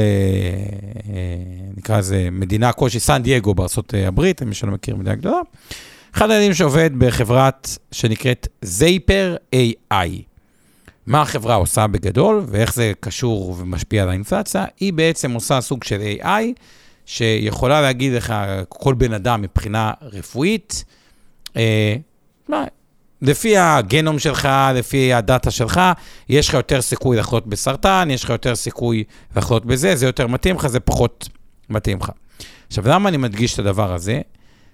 [1.76, 5.40] נקרא לזה מדינה כלשהי, סן דייגו בארצות הברית, מי שלא מכיר מדינה גדולה.
[6.14, 10.08] אחד הילדים שעובד בחברת שנקראת זייפר AI.
[11.06, 14.64] מה החברה עושה בגדול, ואיך זה קשור ומשפיע על האינפלציה?
[14.80, 16.26] היא בעצם עושה סוג של AI,
[17.06, 18.34] שיכולה להגיד לך,
[18.68, 20.84] כל בן אדם מבחינה רפואית,
[21.56, 21.96] אה,
[22.48, 22.64] מה,
[23.22, 25.80] לפי הגנום שלך, לפי הדאטה שלך,
[26.28, 29.04] יש לך יותר סיכוי לחלות בסרטן, יש לך יותר סיכוי
[29.36, 31.28] לחלות בזה, זה יותר מתאים לך, זה פחות
[31.70, 32.11] מתאים לך.
[32.66, 34.20] עכשיו, למה אני מדגיש את הדבר הזה?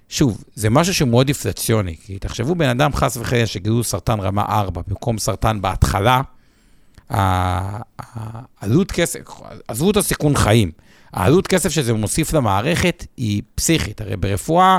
[0.09, 4.81] שוב, זה משהו שמאוד אינפלציוני, כי תחשבו בן אדם חס וחלילה שגידול סרטן רמה 4
[4.87, 6.21] במקום סרטן בהתחלה,
[7.11, 9.21] העלות כסף,
[9.69, 10.71] עזבו את הסיכון חיים,
[11.13, 14.01] העלות כסף שזה מוסיף למערכת היא פסיכית.
[14.01, 14.79] הרי ברפואה,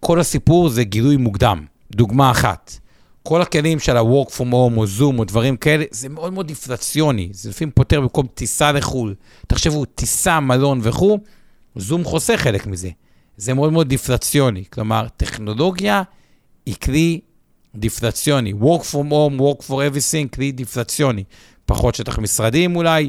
[0.00, 1.64] כל הסיפור זה גילוי מוקדם.
[1.92, 2.78] דוגמה אחת,
[3.22, 7.28] כל הכלים של ה-work from home או זום או דברים כאלה, זה מאוד מאוד אינפלציוני.
[7.32, 9.14] זה לפעמים פותר במקום טיסה לחו"ל.
[9.46, 11.18] תחשבו, טיסה, מלון וכו',
[11.76, 12.90] זום חוסך חלק מזה.
[13.36, 14.64] זה מאוד מאוד דיפלציוני.
[14.70, 16.02] כלומר, טכנולוגיה
[16.66, 17.20] היא כלי
[17.74, 18.52] דיפלציוני.
[18.52, 21.24] work from home, work for everything, כלי דיפלציוני.
[21.66, 23.08] פחות שטח משרדים אולי.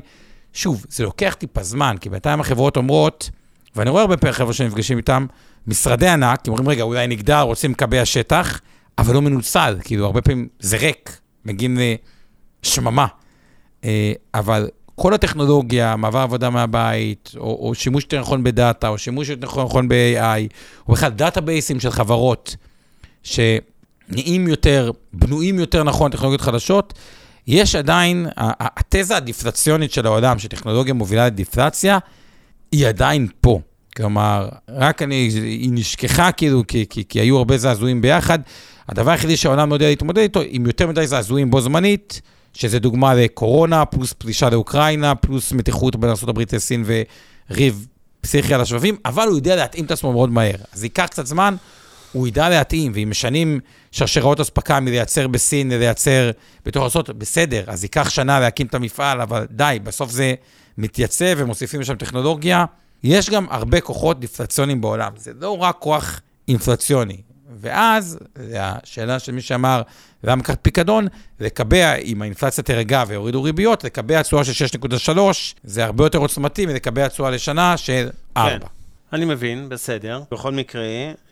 [0.54, 3.30] שוב, זה לוקח טיפה זמן, כי בינתיים החברות אומרות,
[3.76, 5.26] ואני רואה הרבה פעמים חבר'ה שנפגשים איתם,
[5.68, 8.62] משרדי ענק, הם אומרים, רגע, אולי נגדל, רוצים לקבע שטח,
[8.98, 11.78] אבל לא מנוצל, כאילו, הרבה פעמים זה ריק, מגיעים
[12.64, 13.08] לשממה.
[13.84, 14.70] אה, אבל
[15.00, 19.88] כל הטכנולוגיה, מעבר עבודה מהבית, או, או שימוש יותר נכון בדאטה, או שימוש יותר נכון
[19.88, 20.54] ב-AI,
[20.88, 22.56] או בכלל database ים של חברות,
[23.24, 26.94] שנהיים יותר, בנויים יותר נכון, טכנולוגיות חדשות,
[27.48, 31.98] יש עדיין, התזה הדיפלציונית של העולם, שטכנולוגיה מובילה לדיפלציה,
[32.72, 33.60] היא עדיין פה.
[33.96, 38.40] כלומר, רק אני, היא נשכחה כאילו, כי, כי, כי היו הרבה זעזועים ביחד.
[38.90, 42.22] הדבר היחידי שהעולם לא יודע להתמודד איתו, עם יותר מדי זעזועים בו זמנית,
[42.58, 47.88] שזה דוגמה לקורונה, פלוס פלישה לאוקראינה, פלוס מתיחות בין ארה"ב לסין וריב
[48.22, 50.56] פסיכי על השבבים, אבל הוא יודע להתאים את עצמו מאוד מהר.
[50.74, 51.56] אז ייקח קצת זמן,
[52.12, 53.60] הוא ידע להתאים, ואם משנים
[53.92, 56.32] שרשראות אספקה מלייצר בסין ללייצר
[56.66, 60.34] בתוך ארצות, בסדר, אז ייקח שנה להקים את המפעל, אבל די, בסוף זה
[60.78, 62.66] מתייצב ומוסיפים לשם טכנולוגיה.
[63.04, 67.22] יש גם הרבה כוחות דיפלציוניים בעולם, זה לא רק כוח אינפלציוני.
[67.60, 68.20] ואז,
[68.60, 69.82] השאלה של מי שאמר,
[70.24, 71.08] למה לקחת פיקדון?
[71.40, 75.20] לקבע, אם האינפלציה תרגע ויורידו ריביות, לקבע תשואה של 6.3,
[75.64, 78.60] זה הרבה יותר עוצמתי מלקבע תשואה לשנה של 4.
[78.60, 78.66] כן.
[79.14, 80.22] אני מבין, בסדר.
[80.32, 80.86] בכל מקרה,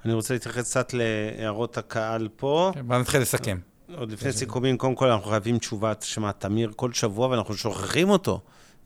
[0.05, 2.71] אני רוצה להתייחס קצת להערות הקהל פה.
[2.73, 3.57] כן, בוא נתחיל לסכם.
[3.97, 8.39] עוד לפני סיכומים, קודם כל אנחנו חייבים תשובה, שמע, תמיר כל שבוע ואנחנו שוכחים אותו.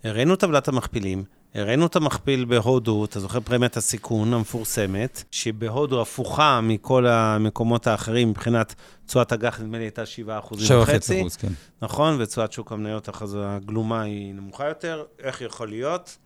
[0.04, 1.24] הראינו טבלת המכפילים,
[1.56, 8.76] הראינו את המכפיל בהודו, אתה זוכר פרמיית הסיכון המפורסמת, שבהודו הפוכה מכל המקומות האחרים מבחינת
[9.08, 11.22] תשואת אג"ח, נדמה לי הייתה 7 אחוזים וחצי.
[11.22, 11.48] אחוז, כן.
[11.82, 15.04] נכון, ותשואת שוק המניות הגלומה היא נמוכה יותר.
[15.24, 16.18] איך יכול להיות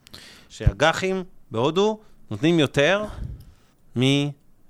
[0.50, 2.00] שאג"חים בהודו
[2.32, 3.06] נותנים יותר
[3.96, 4.22] מזה.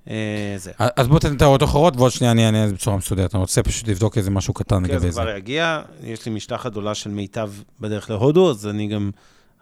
[0.09, 3.35] אה, אז בוא תתן את ההערות אחרות, ועוד שנייה אני אענה בצורה מסודרת.
[3.35, 5.05] אני רוצה פשוט לבדוק איזה משהו קטן לגבי זה.
[5.05, 5.81] כן, זה כבר יגיע.
[6.03, 9.11] יש לי משלחת גדולה של מיטב בדרך להודו, אז אני גם,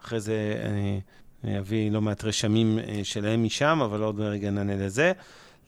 [0.04, 0.34] אחרי זה
[1.44, 5.12] אני אביא לא מעט רשמים אה, שלהם משם, אבל עוד רגע נענה לזה.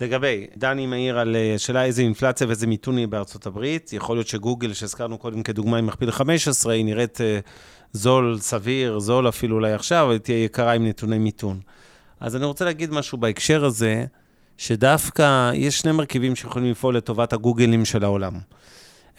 [0.01, 3.93] לגבי, דני מעיר על אה, שאלה איזה אינפלציה ואיזה מיתון יהיה בארצות הברית.
[3.93, 7.19] יכול להיות שגוגל, שהזכרנו קודם כדוגמה עם מכפיל 15, היא נראית
[7.93, 11.61] זול, סביר, זול אפילו אולי עכשיו, אבל תהיה יקרה עם נתוני מיתון.
[12.21, 14.05] אז אני רוצה להגיד משהו בהקשר הזה,
[14.57, 18.33] שדווקא יש שני מרכיבים שיכולים לפעול לטובת הגוגלים של העולם.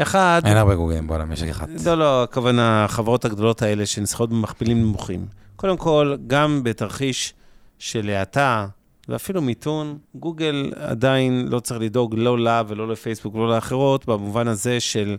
[0.02, 0.42] אחד...
[0.46, 1.68] אין הרבה גוגלים בעולם, יש אחד.
[1.86, 5.26] לא, לא, הכוונה, החברות הגדולות האלה שנסחרות במכפילים נמוכים.
[5.56, 7.34] קודם כל, גם בתרחיש
[7.80, 8.68] של האטה,
[9.10, 14.80] ואפילו מיתון, גוגל עדיין לא צריך לדאוג לא לה ולא לפייסבוק ולא לאחרות, במובן הזה
[14.80, 15.18] של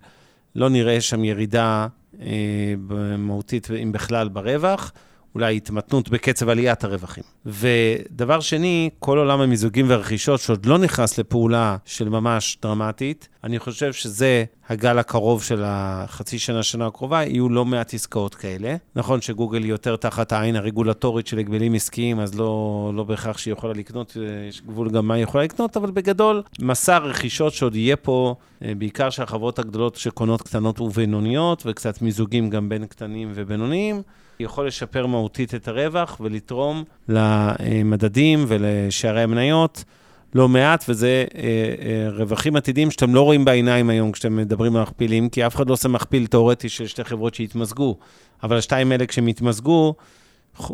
[0.56, 1.86] לא נראה שם ירידה
[2.20, 2.74] אה,
[3.18, 4.92] מהותית, אם בכלל, ברווח.
[5.37, 7.24] אולי התמתנות בקצב עליית הרווחים.
[7.47, 13.93] ודבר שני, כל עולם המיזוגים והרכישות שעוד לא נכנס לפעולה של ממש דרמטית, אני חושב
[13.93, 18.76] שזה הגל הקרוב של החצי שנה, שנה הקרובה, יהיו לא מעט עסקאות כאלה.
[18.97, 23.53] נכון שגוגל היא יותר תחת העין הרגולטורית של הגבלים עסקיים, אז לא, לא בהכרח שהיא
[23.53, 24.16] יכולה לקנות,
[24.49, 28.34] יש גבול גם מה היא יכולה לקנות, אבל בגדול, מסע רכישות שעוד יהיה פה,
[28.64, 34.03] אה, בעיקר של החברות הגדולות שקונות קטנות ובינוניות, וקצת מיזוגים גם בין קטנים ובינוניים.
[34.41, 39.84] יכול לשפר מהותית את הרווח ולתרום למדדים ולשערי המניות
[40.34, 44.82] לא מעט, וזה אה, אה, רווחים עתידיים שאתם לא רואים בעיניים היום כשאתם מדברים על
[44.82, 47.97] מכפילים, כי אף אחד לא עושה מכפיל תיאורטי של שתי חברות שהתמזגו,
[48.43, 49.95] אבל השתיים האלה כשהם התמזגו,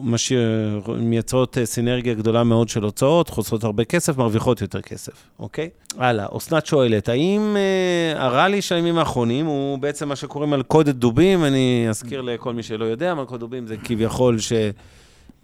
[0.03, 5.68] משאיר, מייצרות אה, סינרגיה גדולה מאוד של הוצאות, חוסרות הרבה כסף, מרוויחות יותר כסף, אוקיי?
[5.99, 11.45] הלאה, אסנת שואלת, האם אה, הראלי של הימים האחרונים הוא בעצם מה שקוראים מלכודת דובים?
[11.45, 14.53] אני אזכיר לכל מי שלא יודע, מלכודת דובים זה כביכול ש...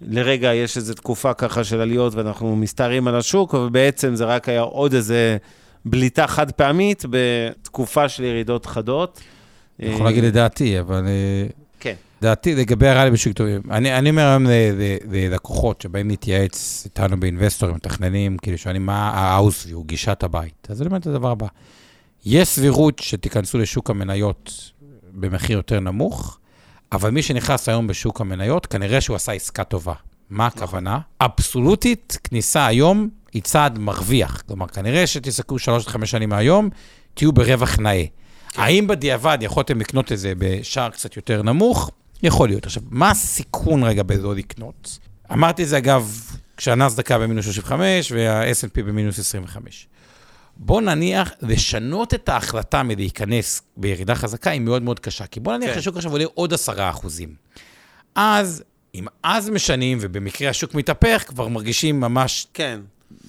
[0.01, 4.49] לרגע יש איזו תקופה ככה של עליות ואנחנו מסתערים על השוק, אבל בעצם זה רק
[4.49, 5.37] היה עוד איזה
[5.85, 9.19] בליטה חד פעמית בתקופה של ירידות חדות.
[9.79, 11.03] אני יכול להגיד את דעתי, אבל...
[12.19, 12.25] כן.
[12.25, 13.61] דעתי לגבי הריאלי בשוק טובים.
[13.71, 14.45] אני, אני אומר היום
[15.11, 20.67] ללקוחות שבאים להתייעץ איתנו באינבסטורים, מתכננים, כאילו שואלים מה ה-house view, גישת הבית.
[20.69, 21.47] אז אני אומר את הדבר הבא.
[22.25, 24.71] יש סבירות שתיכנסו לשוק המניות
[25.13, 26.39] במחיר יותר נמוך,
[26.91, 29.93] אבל מי שנכנס היום בשוק המניות, כנראה שהוא עשה עסקה טובה.
[30.29, 30.99] מה הכוונה?
[31.21, 34.41] אבסולוטית, כניסה היום היא צעד מרוויח.
[34.47, 36.69] כלומר, כנראה שתסתכלו שלוש עד חמש שנים מהיום,
[37.13, 38.03] תהיו ברווח נאה.
[38.55, 41.91] האם בדיעבד יכולתם לקנות את זה בשער קצת יותר נמוך?
[42.23, 42.65] יכול להיות.
[42.65, 44.99] עכשיו, מה הסיכון רגע בלא לקנות?
[45.31, 46.21] אמרתי את זה, אגב,
[46.57, 49.87] כשהנסדקה במינוס 35 וה-S&P במינוס 25.
[50.57, 55.27] בוא נניח, לשנות את ההחלטה מלהיכנס בירידה חזקה היא מאוד מאוד קשה.
[55.27, 55.75] כי בוא נניח כן.
[55.75, 57.35] שהשוק עכשיו עולה עוד 10 אחוזים.
[58.15, 58.63] אז,
[58.95, 62.79] אם אז משנים, ובמקרה השוק מתהפך, כבר מרגישים ממש כן.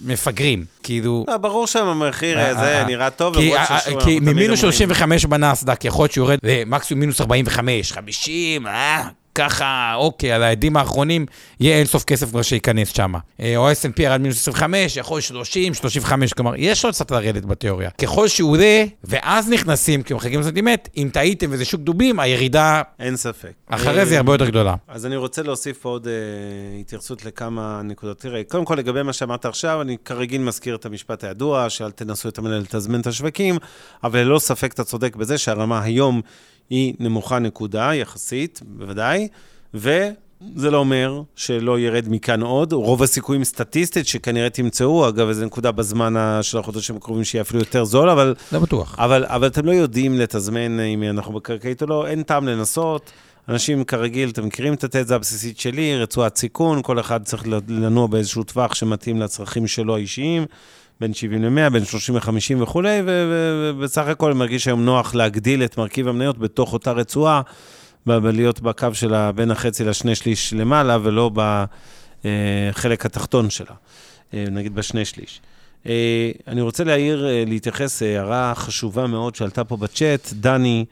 [0.05, 0.65] מפגרים.
[0.83, 1.25] כאילו...
[1.29, 4.57] לא, ברור שהמחיר אה, הזה אה, נראה טוב, כי, למרות אה, ששוב, כי ממינוס אומרים-
[4.57, 9.03] 35 בנסדק, יכול להיות שהוא יורד למקסימום מינוס 45, 50, אה,
[9.41, 11.27] ככה, אוקיי, על העדים האחרונים,
[11.61, 13.13] יהיה אינסוף כסף כבר שייכנס שם.
[13.41, 17.45] אה, או S&P ירד מינוס 25, יכול להיות 30, 35, כלומר, יש עוד קצת לרדת
[17.45, 17.91] בתיאוריה.
[17.91, 23.17] ככל שהוא עולה, ואז נכנסים, כי מחכים לסנטימט, אם טעיתם וזה שוק דובים, הירידה אין
[23.17, 23.53] ספק.
[23.67, 24.75] אחרי זה היא הרבה יותר גדולה.
[24.89, 26.13] אז אני רוצה להוסיף עוד אה,
[26.81, 28.19] התייחסות לכמה נקודות.
[28.19, 32.29] תראה, קודם כל, לגבי מה שאמרת עכשיו, אני כרגיל מזכיר את המשפט הידוע, שאל תנסו
[32.29, 33.59] את המנהל לתזמן את השווקים,
[34.05, 36.21] אבל ללא ספק אתה צודק בזה שהרמה היום
[36.71, 39.29] היא נמוכה נקודה, יחסית, בוודאי,
[39.75, 42.73] וזה לא אומר שלא ירד מכאן עוד.
[42.73, 47.85] רוב הסיכויים סטטיסטית שכנראה תמצאו, אגב, איזו נקודה בזמן של החודשים הקרובים שיהיה אפילו יותר
[47.85, 48.95] זול, אבל לא בטוח.
[48.99, 53.11] אבל, אבל אתם לא יודעים לתזמן אם אנחנו בקרקעית או לא, אין טעם לנסות.
[53.49, 58.43] אנשים כרגיל, אתם מכירים את התזה הבסיסית שלי, רצועת סיכון, כל אחד צריך לנוע באיזשהו
[58.43, 60.45] טווח שמתאים לצרכים שלו האישיים,
[61.01, 66.09] בין 70 ל-100, בין 30 ל-50 וכולי, ובסך הכל מרגיש היום נוח להגדיל את מרכיב
[66.09, 67.43] המניות בתוך אותה רצועה,
[68.07, 71.31] ולהיות בקו שלה בין החצי לשני שליש למעלה, ולא
[72.25, 73.75] בחלק התחתון שלה,
[74.35, 75.41] אה, נגיד בשני שליש.
[75.87, 80.85] אה, אני רוצה להעיר, אה, להתייחס, אה, הערה חשובה מאוד שעלתה פה בצ'אט, דני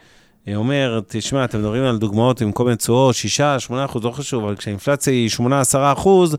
[0.48, 4.10] אה, אומר, תשמע, אתם מדברים על דוגמאות עם כל מיני תשואות, 6, 8 אחוז, לא
[4.10, 6.36] חשוב, אבל כשהאינפלציה היא 8, 10 אחוז,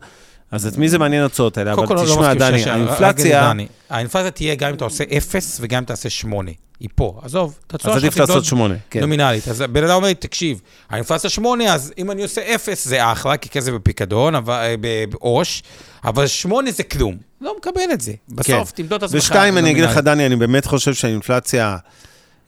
[0.50, 1.72] אז את מי זה מעניין התשואות האלה?
[1.72, 5.78] אבל כל, לא תשמע, דני, האינפלציה, דני, האינפלציה תהיה גם אם אתה עושה 0 וגם
[5.78, 6.50] אם אתה עושה 8.
[6.80, 7.58] היא פה, עזוב.
[7.66, 9.00] את התשואה אז עדיף שלך תמדוד לעשות 8, כן.
[9.00, 9.48] נומינלית.
[9.48, 13.36] אז בן אדם אומר לי, תקשיב, האינפלציה 8, אז אם אני עושה 0 זה אחלה,
[13.36, 15.62] כי כסף בפיקדון, אבל- אה, ב- בעו"ש,
[16.04, 17.16] אבל 8 זה כלום.
[17.40, 18.12] לא מקבל את זה.
[18.28, 19.18] בסוף תמדוד את עצמך.
[19.22, 19.96] ושתיים, אני אגיד לך.
[19.98, 21.76] דני, אני באמת חושב שהאינפלציה,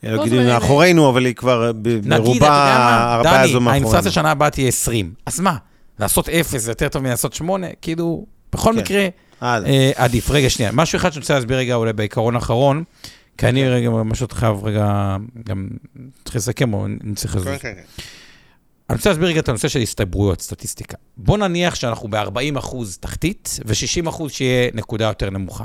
[0.03, 3.39] לא לא, אגיד זה- מאחורינו, אבל היא כבר נגיד, אתה יודע ברובה מה, הרבה דני,
[3.51, 3.71] הזו מאחורינו.
[3.89, 5.13] האינפלציה שנה הבאה תהיה 20.
[5.27, 5.57] אז מה,
[6.03, 7.67] לעשות 0 זה יותר טוב מלעשות 8?
[7.83, 8.79] כאילו, בכל כן.
[8.79, 9.09] מקרה.
[9.43, 10.31] אה, עדיף.
[10.31, 12.85] רגע, שנייה, משהו אחד שאני רוצה להסביר רגע אולי בעיקרון האחרון,
[13.39, 15.69] כי אני רגע ממש עוד חייב רגע, גם
[16.25, 17.49] צריך לסכם, או אני צריך לזוז.
[17.49, 18.03] כן, כן, כן.
[18.91, 20.97] אני רוצה להסביר רגע את הנושא של הסתברויות, סטטיסטיקה.
[21.17, 25.65] בוא נניח שאנחנו ב-40 אחוז תחתית, ו-60 אחוז שיהיה נקודה יותר נמוכה.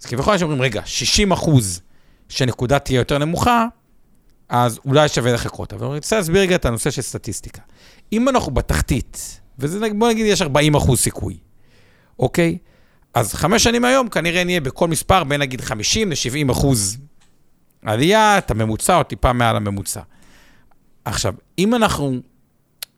[0.00, 1.80] אז כביכול אנשים אומרים, רגע, 60 אחוז
[2.28, 3.66] שנקודה תהיה יותר נמוכה,
[4.48, 5.72] אז אולי שווה לחכות.
[5.72, 7.62] אבל אני רוצה להסביר רגע את הנושא של סטטיסטיקה.
[8.12, 11.38] אם אנחנו בתחתית, וזה, בוא נגיד, יש 40 אחוז סיכוי,
[12.18, 12.58] אוקיי?
[13.14, 16.98] אז חמש שנים היום כנראה נהיה בכל מספר בין נגיד 50 ל-70 אחוז
[17.82, 20.00] עלייה, את הממוצע או טיפה מעל הממוצע.
[21.04, 22.20] עכשיו, אם אנחנו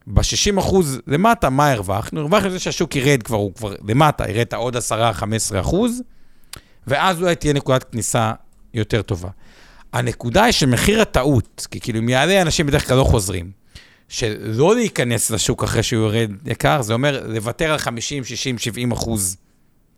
[0.06, 2.20] ב-60 אחוז למטה, מה הרווחנו?
[2.20, 4.80] הרווחנו זה שהשוק ירד כבר, הוא כבר למטה, ירד את העוד 10-15
[5.60, 6.02] אחוז,
[6.86, 8.32] ואז אולי תהיה נקודת כניסה
[8.74, 9.28] יותר טובה.
[9.92, 13.57] הנקודה היא שמחיר הטעות, כי כאילו אם יעלה, אנשים בדרך כלל לא חוזרים.
[14.08, 19.36] שלא להיכנס לשוק אחרי שהוא יורד יקר, זה אומר לוותר על 50, 60, 70 אחוז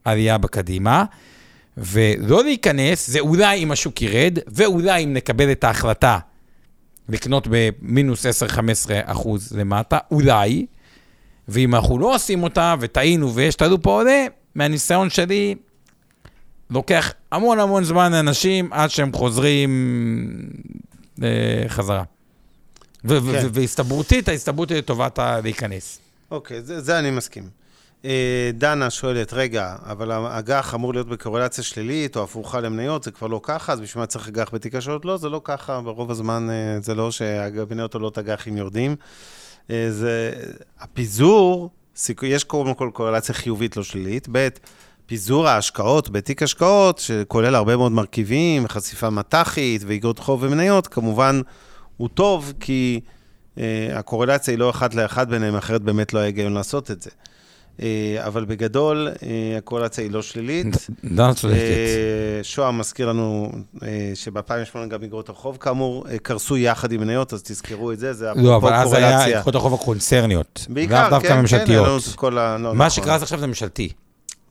[0.04, 1.04] עלייה בקדימה,
[1.76, 6.18] ולא להיכנס, זה אולי אם השוק ירד, ואולי אם נקבל את ההחלטה
[7.08, 8.28] לקנות במינוס 10-15
[9.04, 10.66] אחוז למטה, אולי,
[11.48, 15.54] ואם אנחנו לא עושים אותה וטעינו ויש טעות פה עולה, מהניסיון שלי,
[16.70, 19.70] לוקח המון המון זמן לאנשים עד שהם חוזרים
[21.22, 22.02] אה, חזרה.
[23.08, 23.46] כן.
[23.52, 25.98] והסתברותית, ההסתברות היא לטובת להיכנס.
[26.30, 27.48] אוקיי, זה, אני מסכים.
[28.04, 33.26] אה, דנה שואלת, רגע, אבל האג"ח אמור להיות בקורלציה שלילית או הפוכה למניות, זה כבר
[33.26, 35.04] לא ככה, אז בשביל מה צריך אג"ח בתיק השעות?
[35.04, 38.96] לא, זה לא ככה, ברוב הזמן אה, זה לא שהמניות עולות אג"חים יורדים.
[39.70, 40.32] אה, זה,
[40.80, 41.70] הפיזור,
[42.22, 44.28] יש קודם כל קורלציה חיובית, לא שלילית.
[44.32, 44.48] ב',
[45.06, 51.40] פיזור ההשקעות בתיק השקעות, שכולל הרבה מאוד מרכיבים, חשיפה מט"חית ואיגרות חוב ומניות, כמובן
[52.00, 53.00] הוא טוב, כי
[53.56, 53.60] uh,
[53.94, 57.10] הקורלציה היא לא אחת לאחת ביניהם, אחרת באמת לא היה היגיון לעשות את זה.
[57.82, 60.86] אה, אבל בגדול, אה, הקורלציה היא לא שלילית.
[61.04, 61.58] דנה צודקת.
[61.58, 67.32] אה, שוהם מזכיר לנו אה, שב-2008 גם אגרות החוב, כאמור, אה, קרסו יחד עם מניות,
[67.32, 69.38] אז תזכרו את זה, זה לא, אבל אפרופו אז היה קורלציה.
[69.38, 70.66] איגרות החוב הקונצרניות.
[70.68, 71.70] בעיקר, כן, כן.
[71.70, 72.58] היה לנו את כל ה...
[72.58, 72.90] לא, מה נכון.
[73.02, 73.92] שקרה עכשיו זה ממשלתי.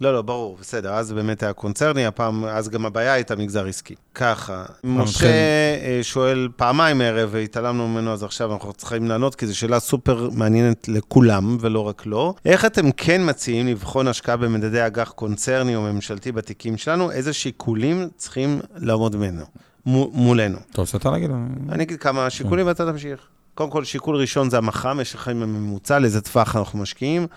[0.02, 3.96] לא, לא, ברור, בסדר, אז באמת היה קונצרני, הפעם, אז גם הבעיה הייתה מגזר עסקי.
[4.16, 5.28] ככה, משה מתחיל.
[5.30, 10.30] אה, שואל פעמיים הערב, והתעלמנו ממנו, אז עכשיו אנחנו צריכים לענות, כי זו שאלה סופר
[10.34, 12.34] מעניינת לכולם, ולא רק לו.
[12.46, 17.12] איך אתם כן מציעים לבחון השקעה במדדי אג"ח קונצרני או ממשלתי בתיקים שלנו?
[17.12, 19.46] איזה שיקולים צריכים לעמוד ממנו,
[19.86, 20.58] מו- מולנו?
[20.72, 21.32] אתה רוצה אתה להגיד?
[21.70, 23.20] אני אגיד כמה שיקולים ואתה תמשיך.
[23.56, 27.28] קודם כל, שיקול ראשון זה המח"מ, משך החיים הממוצע, לאיזה טווח אנחנו משקיעים.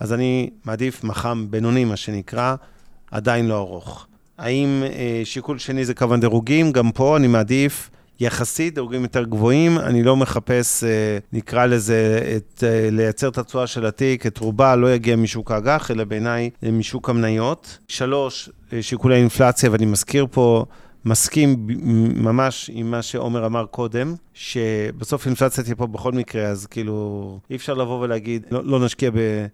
[0.00, 2.54] אז אני מעדיף מח"מ בינוני, מה שנקרא,
[3.10, 4.06] עדיין לא ארוך.
[4.38, 6.72] האם אה, שיקול שני זה כמובן דירוגים?
[6.72, 7.90] גם פה אני מעדיף
[8.20, 9.78] יחסית דירוגים יותר גבוהים.
[9.78, 14.76] אני לא מחפש, אה, נקרא לזה, את, אה, לייצר את התשואה של התיק, את רובה
[14.76, 17.78] לא יגיע משוק האג"ח, אלא בעיניי אה, משוק המניות.
[17.88, 20.64] שלוש, אה, שיקולי אינפלציה, ואני מזכיר פה,
[21.04, 21.66] מסכים
[22.16, 27.56] ממש עם מה שעומר אמר קודם, שבסוף אינפלציה תהיה פה בכל מקרה, אז כאילו, אי
[27.56, 29.10] אפשר לבוא ולהגיד, לא, לא נשקיע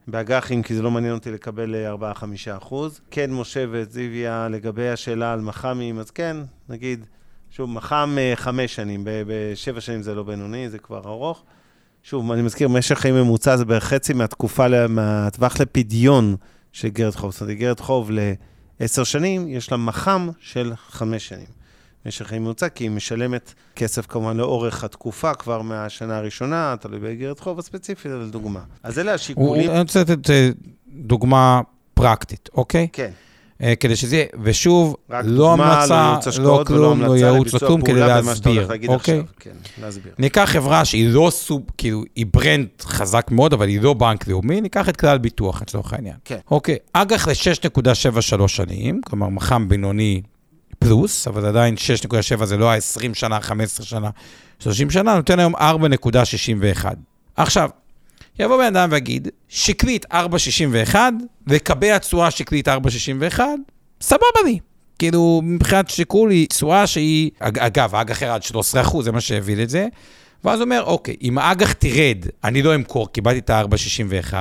[0.08, 2.16] באג"חים, כי זה לא מעניין אותי לקבל אה, 4-5
[2.56, 3.00] אחוז.
[3.10, 6.36] כן, משה וזיוויה, לגבי השאלה על מח"מים, אז כן,
[6.68, 7.06] נגיד,
[7.50, 11.42] שוב, מח"ם אה, חמש שנים, בשבע שנים זה לא בינוני, זה כבר ארוך.
[12.02, 16.36] שוב, אני מזכיר, משך חיים ממוצע זה בערך חצי מהתקופה, ל- מהטווח לפדיון
[16.72, 17.32] של איגרת חוב.
[17.32, 18.10] זאת אומרת, איגרת חוב
[18.80, 21.56] לעשר שנים, יש לה מח"ם של חמש שנים.
[22.06, 27.40] משך חיים ממוצע, כי היא משלמת כסף כמובן לאורך התקופה, כבר מהשנה הראשונה, תלוי באיגרת
[27.40, 28.60] חוב הספציפית, אבל דוגמה.
[28.82, 29.70] אז אלה השיקולים.
[29.70, 30.50] אני רוצה לתת אה,
[30.88, 31.60] דוגמה
[31.94, 32.88] פרקטית, אוקיי?
[32.92, 33.10] כן,
[33.80, 38.68] כדי שזה יהיה, ושוב, לא לא המלצה, לא כלום, לא ייעוץ, לא כלום, כדי להסביר,
[38.88, 39.18] אוקיי?
[39.18, 39.24] עכשיו.
[39.40, 39.50] כן,
[39.82, 40.12] להסביר.
[40.18, 44.60] ניקח חברה שהיא לא סוב, כאילו, היא ברנד חזק מאוד, אבל היא לא בנק לאומי,
[44.60, 46.16] ניקח את כלל ביטוח לצורך העניין.
[46.24, 46.38] כן.
[46.50, 50.22] אוקיי, אג"ח ל-6.73 שנים, כלומר מח"מ בינוני
[50.78, 51.74] פלוס, אבל עדיין
[52.38, 54.10] 6.7 זה לא ה-20 שנה, 15 שנה,
[54.58, 56.84] 30 שנה, נותן היום 4.61.
[57.36, 57.70] עכשיו,
[58.38, 60.94] יבוא בן אדם ויגיד, שקלית 4.61,
[61.46, 63.40] וקבע תשואה שקלית 4.61,
[64.00, 64.58] סבבה לי.
[64.98, 69.62] כאילו, מבחינת שיקול היא תשואה שהיא, אג- אגב, האג"ח ירד 13 אחוז, זה מה שהביא
[69.62, 69.86] את זה.
[70.44, 74.34] ואז הוא אומר, אוקיי, אם האג"ח תרד, אני לא אמכור, קיבלתי את ה-4.61,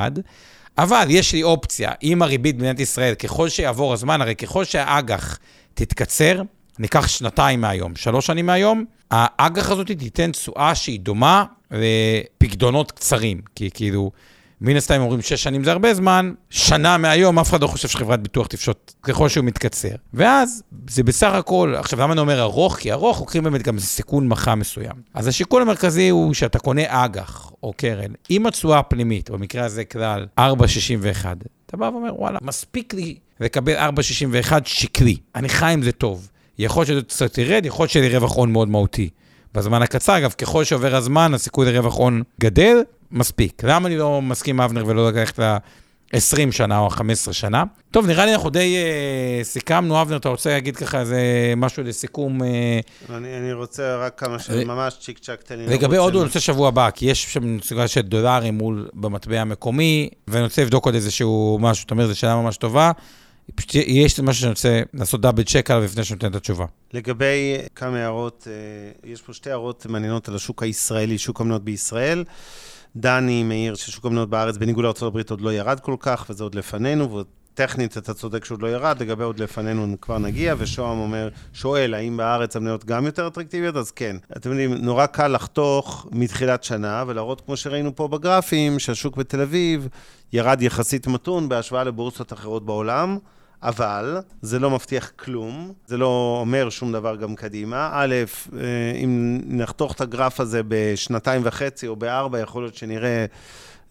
[0.78, 5.38] אבל יש לי אופציה, אם הריבית במדינת ישראל, ככל שיעבור הזמן, הרי ככל שהאג"ח
[5.74, 6.42] תתקצר,
[6.80, 13.42] ניקח שנתיים מהיום, שלוש שנים מהיום, האג"ח הזאת תיתן תשואה שהיא דומה לפקדונות קצרים.
[13.56, 14.12] כי כאילו,
[14.62, 18.22] מן הסתם אומרים שש שנים זה הרבה זמן, שנה מהיום, אף אחד לא חושב שחברת
[18.22, 19.96] ביטוח תפשוט ככל שהוא מתקצר.
[20.14, 22.78] ואז זה בסך הכל, עכשיו למה אני אומר ארוך?
[22.78, 24.96] כי ארוך לוקחים באמת גם סיכון מחה מסוים.
[25.14, 30.26] אז השיקול המרכזי הוא שאתה קונה אג"ח או קרן עם התשואה הפנימית, במקרה הזה כלל
[30.40, 30.44] 4.61,
[31.66, 36.30] אתה בא ואומר, וואלה, מספיק לי לקבל 4.61 שקלי, אני חי עם זה טוב.
[36.60, 39.10] יכול להיות שזה קצת ירד, יכול להיות שיהיה לי רווח הון מאוד מהותי.
[39.54, 42.78] בזמן הקצר, אגב, ככל שעובר הזמן, הסיכוי לרווח הון גדל,
[43.12, 43.64] מספיק.
[43.64, 47.64] למה אני לא מסכים עם אבנר ולא לקחת ל-20 שנה או 15 שנה?
[47.92, 50.02] טוב, נראה לי אנחנו די אה, סיכמנו.
[50.02, 51.20] אבנר, אתה רוצה להגיד ככה איזה
[51.58, 52.44] משהו לסיכום?
[52.44, 52.80] אה,
[53.10, 54.50] אני, אני רוצה רק כמה ש...
[54.50, 55.66] ו- ממש צ'יק צ'אק, תן לי...
[55.68, 60.10] לגבי הודו, אני רוצה שבוע הבא, כי יש שם נציגה של דולרים מול במטבע המקומי,
[60.28, 62.92] ואני רוצה לבדוק עוד איזשהו משהו, אתה אומר, זו שאלה ממש טובה.
[63.56, 66.66] פשוט יש משהו שאני רוצה לעשות דאבל צ'ק עליו לפני שאני נותן את התשובה.
[66.94, 72.24] לגבי כמה הערות, אה, יש פה שתי הערות מעניינות על השוק הישראלי, שוק המניות בישראל.
[72.96, 77.24] דני מעיר ששוק המניות בארץ, בניגוד לארה"ב, עוד לא ירד כל כך, וזה עוד לפנינו,
[77.56, 82.18] וטכנית אתה צודק שעוד לא ירד, לגבי עוד לפנינו כבר נגיע, ושוהם אומר, שואל, האם
[82.18, 83.76] בארץ המניות גם יותר אטרקטיביות?
[83.76, 84.18] אז כן.
[84.38, 89.88] אתם יודעים, נורא קל לחתוך מתחילת שנה, ולהראות, כמו שראינו פה בגרפים, שהשוק בתל אביב
[90.34, 93.18] ירד יחסית מתון בהשוואה לבורסות אחרות בעולם.
[93.64, 97.90] אבל זה לא מבטיח כלום, זה לא אומר שום דבר גם קדימה.
[97.94, 98.16] א',
[98.58, 103.26] אה, אם נחתוך את הגרף הזה בשנתיים וחצי או בארבע, יכול להיות שנראה אה,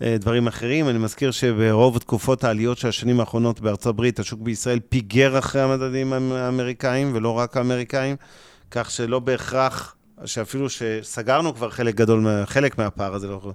[0.06, 0.88] דברים אחרים.
[0.88, 6.12] אני מזכיר שברוב תקופות העליות של השנים האחרונות בארצות הברית, השוק בישראל פיגר אחרי המדדים
[6.12, 8.16] האמריקאים, ולא רק האמריקאים,
[8.70, 13.52] כך שלא בהכרח, שאפילו שסגרנו כבר חלק גדול, חלק מהפער הזה, לא,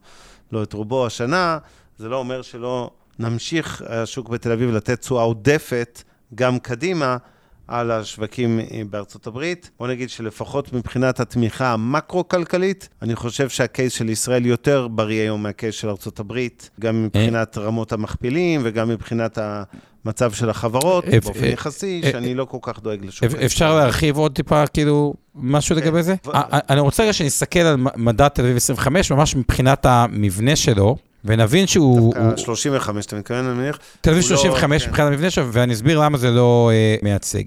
[0.51, 1.57] לא את רובו השנה,
[1.97, 2.89] זה לא אומר שלא
[3.19, 6.03] נמשיך השוק בתל אביב לתת תשואה עודפת
[6.35, 7.17] גם קדימה
[7.69, 9.69] על השווקים אה, בארצות הברית.
[9.79, 15.75] בוא נגיד שלפחות מבחינת התמיכה המקרו-כלכלית, אני חושב שהקייס של ישראל יותר בריא היום מהקייס
[15.75, 19.37] של ארצות הברית, גם מבחינת רמות המכפילים וגם מבחינת
[20.05, 23.23] המצב של החברות, אפ- באופן אה, יחסי, אה, שאני לא כל כך דואג לשוק.
[23.23, 25.81] אפ- אפשר להרחיב עוד טיפה, כאילו, משהו כן.
[25.81, 26.15] לגבי זה?
[26.69, 30.95] אני רוצה רגע שנסתכל על מדד תל אביב 25, ממש מבחינת המבנה שלו.
[31.25, 31.99] ונבין שהוא...
[31.99, 33.79] הוא- דווקא 35, אתה מתכוון, אני מניח?
[34.01, 34.89] תל אביב הוא לא- 35 כן.
[34.89, 37.43] מבחינת המבנה שלו, ואני אסביר למה זה לא אה, מייצג.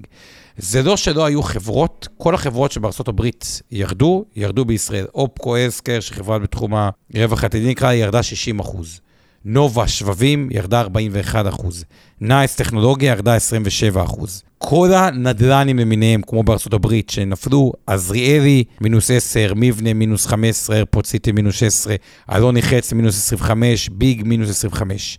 [0.59, 5.07] זה לא שלא היו חברות, כל החברות שבארצות הברית ירדו, ירדו בישראל.
[5.15, 6.73] אופקו אסקר, שחברה בתחום
[7.15, 9.01] הרווח העתידי נקרא, ירדה 60 אחוז.
[9.45, 11.85] נובה שבבים ירדה 41 אחוז.
[12.21, 14.43] נייס טכנולוגיה ירדה 27 אחוז.
[14.65, 21.55] כל הנדל"נים למיניהם, כמו בארצות הברית, שנפלו, עזריאלי מינוס 10, מבנה מינוס 15, איירפורט מינוס
[21.55, 21.97] 16,
[22.33, 25.19] אלוני חץ מינוס 25, ביג מינוס 25.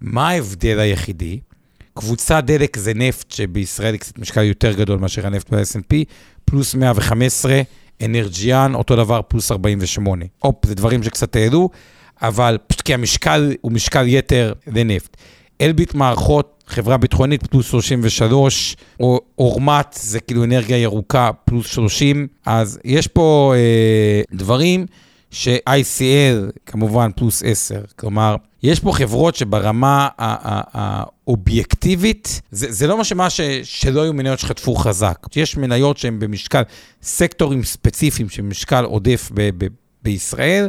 [0.00, 1.40] מה ההבדל היחידי?
[1.94, 5.94] קבוצת דלק זה נפט, שבישראל היא קצת משקל יותר גדול מאשר הנפט ב-S&P,
[6.44, 7.60] פלוס 115,
[8.04, 10.24] אנרג'יאן, אותו דבר, פלוס 48.
[10.38, 11.70] הופ, זה דברים שקצת העלו,
[12.22, 15.16] אבל פשוט כי המשקל הוא משקל יתר לנפט.
[15.60, 22.78] אלביט מערכות, חברה ביטחונית, פלוס 33, או אורמט, זה כאילו אנרגיה ירוקה, פלוס 30, אז
[22.84, 24.86] יש פה אה, דברים
[25.30, 27.80] ש-ICL, כמובן, פלוס 10.
[27.96, 34.74] כלומר, יש פה חברות שברמה האובייקטיבית, זה, זה לא מה ש, שלא היו מניות שחטפו
[34.74, 35.26] חזק.
[35.36, 36.62] יש מניות שהן במשקל,
[37.02, 39.66] סקטורים ספציפיים של משקל עודף ב, ב,
[40.02, 40.68] בישראל,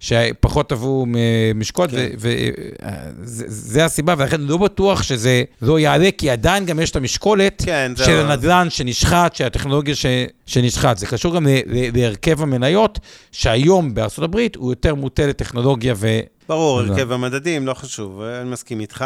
[0.00, 1.06] שפחות עברו
[1.54, 2.08] משקות, כן.
[2.18, 7.92] וזה הסיבה, ולכן לא בטוח שזה לא יעלה, כי עדיין גם יש את המשקולת כן,
[7.96, 8.18] של זהו.
[8.20, 10.06] הנדל"ן שנשחט, של הטכנולוגיה ש,
[10.46, 10.98] שנשחט.
[10.98, 12.98] זה קשור גם ל, ל, להרכב המניות,
[13.32, 16.20] שהיום בארצות הברית הוא יותר מוטה לטכנולוגיה ו...
[16.48, 16.80] ברור.
[16.80, 19.04] הרכב המדדים, לא חשוב, אני מסכים איתך.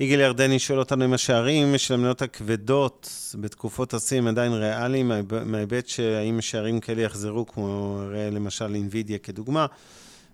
[0.00, 5.88] יגאל ירדני שואל אותנו אם השערים של המניות הכבדות בתקופות השיא עדיין ריאליים, מההיב- מההיבט
[5.88, 8.00] שהאם שערים כאלה יחזרו, כמו
[8.32, 9.66] למשל אינווידיה כדוגמה.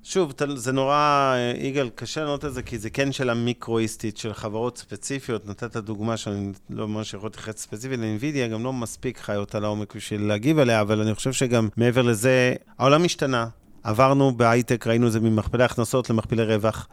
[0.04, 0.94] שוב, זה נורא,
[1.36, 5.46] אה, יגאל, קשה לענות את זה, כי זה כן שאלה מיקרואיסטית של חברות ספציפיות.
[5.46, 9.94] נתת דוגמה שאני לא ממש יכול להתייחס ספציפית לאינווידיה, גם לא מספיק חי אותה לעומק
[9.94, 13.46] בשביל להגיב עליה, אבל אני חושב שגם מעבר לזה, העולם השתנה.
[13.82, 16.88] עברנו בהייטק, ראינו את זה ממכפלי הכנסות למכפלי רווח.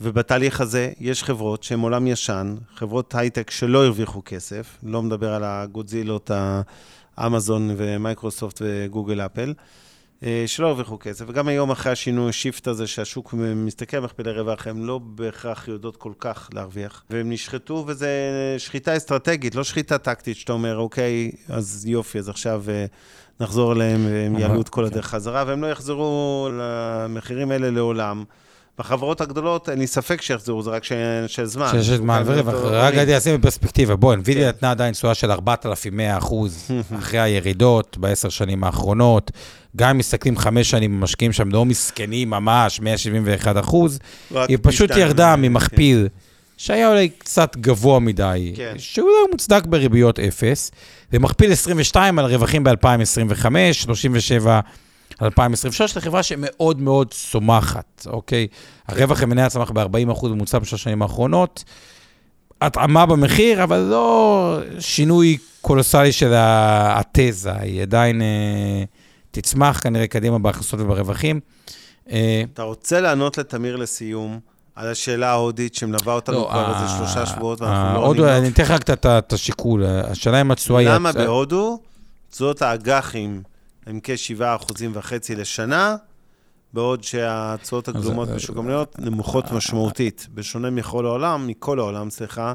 [0.00, 5.42] ובתהליך הזה יש חברות שהן עולם ישן, חברות הייטק שלא הרוויחו כסף, לא מדבר על
[5.44, 6.30] הגודזילות,
[7.16, 9.52] האמזון ומייקרוסופט וגוגל אפל,
[10.46, 11.24] שלא הרוויחו כסף.
[11.28, 15.68] וגם היום אחרי השינוי, ה shift הזה שהשוק מסתכל על מכפלי רווח, הן לא בהכרח
[15.68, 17.04] יודעות כל כך להרוויח.
[17.10, 18.08] והם נשחטו, וזה
[18.58, 22.86] שחיטה אסטרטגית, לא שחיטה טקטית, שאתה אומר, אוקיי, אז יופי, אז עכשיו אה,
[23.40, 24.92] נחזור אליהם והם יעלו את כל כן.
[24.92, 28.24] הדרך חזרה, והם לא יחזרו למחירים האלה לעולם.
[28.82, 31.68] בחברות הגדולות, אין לי ספק שיחזרו, זה רק שאלה של זמן.
[31.72, 32.54] שיש זמן כן, ורווח.
[32.54, 34.48] אותו- רק הייתי אשים בפרספקטיבה, בוא, NVIDIA כן.
[34.48, 39.30] נתנה עדיין תשואה של 4,100 אחוז אחרי הירידות בעשר שנים האחרונות.
[39.76, 43.98] גם אם מסתכלים חמש שנים, המשקיעים שם לא מסכנים ממש, 171 אחוז.
[44.34, 45.40] היא פשוט ירדה כן.
[45.42, 46.08] ממכפיל
[46.56, 48.74] שהיה אולי קצת גבוה מדי, כן.
[48.78, 50.70] שאולי הוא מוצדק בריביות אפס,
[51.12, 54.60] ומכפיל 22 על רווחים ב-2025, 37
[55.22, 58.46] על 2023, לחברה שמאוד מאוד צומחת, אוקיי?
[58.88, 61.64] הרווח המניה צמח ב-40% ממוצע בשלוש השנים האחרונות.
[62.60, 68.84] התאמה במחיר, אבל לא שינוי קולוסלי של התזה, היא עדיין אה,
[69.30, 71.40] תצמח כנראה קדימה בהכנסות וברווחים.
[72.10, 74.40] אה, אתה רוצה לענות לתמיר לסיום
[74.76, 78.28] על השאלה ההודית שמלווה אותנו לא, כבר ה- איזה שלושה שבועות, ה- ואנחנו לא הודו,
[78.28, 80.88] אני אתן לך רק את השיקול, השאלה אם התשואה היא...
[80.88, 81.80] למה בהודו
[82.30, 83.42] תשואות האג"חים
[83.86, 85.96] הם כ-7.5% לשנה,
[86.72, 92.52] בעוד שהתשואות הגלומות אז- בשוק המניות נמוכות משמעותית, בשונה מכל העולם, מכל העולם, סליחה,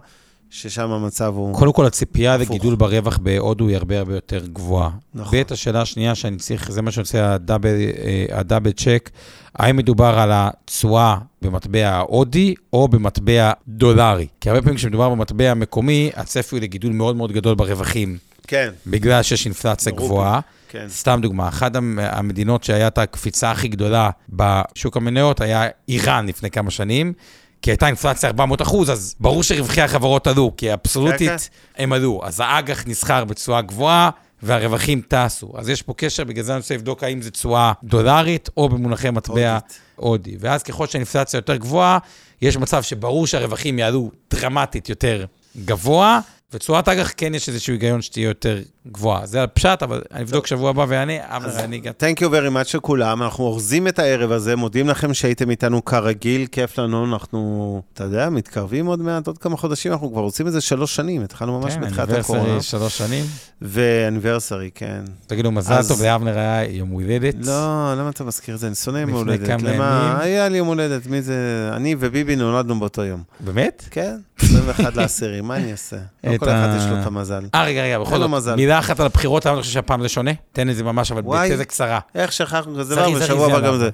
[0.50, 1.56] ששם המצב הוא...
[1.56, 2.38] קודם כל, הציפייה.
[2.38, 4.90] לגידול ברווח בהודו היא הרבה הרבה יותר גבוהה.
[5.14, 5.40] נכון.
[5.40, 9.10] ב', השאלה השנייה שאני צריך, זה מה שעושה הדאבל, אה, הדאבל צ'ק,
[9.56, 14.28] האם מדובר על התשואה במטבע ההודי או במטבע דולרי?
[14.42, 18.18] כי הרבה פעמים כשמדובר במטבע המקומי, הצפי הוא לגידול מאוד מאוד גדול ברווחים,
[18.48, 19.92] כן, בגלל שיש אינפלציה.
[19.92, 20.40] גבוהה.
[20.70, 20.86] כן.
[20.90, 26.52] סתם דוגמה, אחת המ- המדינות שהיה את הקפיצה הכי גדולה בשוק המניות היה איראן לפני
[26.52, 27.14] כמה שנים,
[27.62, 32.22] כי הייתה אינפלציה 400 אחוז, אז ברור שרווחי החברות עלו, כי כן, אבסולוטית הם עלו.
[32.24, 34.10] אז האג"ח נסחר בתשואה גבוהה,
[34.44, 35.54] והרווחים טסו.
[35.58, 39.10] אז יש פה קשר, בגלל זה אני רוצה לבדוק האם זו תשואה דולרית או במונחי
[39.10, 39.58] מטבע.
[39.96, 40.36] הודי.
[40.40, 41.98] ואז ככל שהאינפלציה יותר גבוהה,
[42.42, 45.26] יש מצב שברור שהרווחים יעלו דרמטית יותר
[45.66, 46.20] גבוה,
[46.54, 48.62] ותשואת אג"ח כן יש איזשהו היגיון שתהיה יותר
[48.92, 49.26] גבוהה.
[49.26, 51.94] זה הפשט, אבל אני אבדוק שבוע הבא ואענה, אבל אני גם...
[52.00, 56.46] Thank you very much לכולם, אנחנו אורזים את הערב הזה, מודים לכם שהייתם איתנו כרגיל,
[56.52, 60.52] כיף לנו, אנחנו, אתה יודע, מתקרבים עוד מעט, עוד כמה חודשים, אנחנו כבר עושים את
[60.54, 62.62] זה שלוש שנים, התחלנו ממש כן, בתחילת הקורונה.
[62.62, 63.26] שלוש שנים.
[63.62, 65.02] ואניברסרי, כן.
[65.28, 67.36] תגידו, מזל אז- טוב לאבנר היה יום הולדת.
[67.46, 67.54] לא,
[67.98, 68.68] למה אתה מזכיר את זה?
[68.68, 69.48] אני שונא יום לפני הולדת.
[69.48, 70.10] כמה למה?
[70.14, 70.22] ימים.
[70.22, 71.36] היה לי יום הולדת, מי זה?
[71.74, 73.24] אני וביבי נולדנו באותו יום.
[73.40, 73.84] באמת?
[73.92, 75.96] כן, 21 לעשירי, מה אני אעשה?
[76.24, 77.44] לא כל אחד יש לו את המזל.
[77.56, 78.56] אה, רגע, רגע, בכל זאת, מזל.
[78.78, 80.32] מילה אחת על הבחירות, למה אתה חושב שהפעם זה שונה?
[80.52, 81.22] תן את זה ממש, אבל.
[81.22, 82.00] בתזה קצרה.
[82.16, 83.68] איך שכחנו כזה דבר, בשבוע הבא.
[83.68, 83.90] גם זה.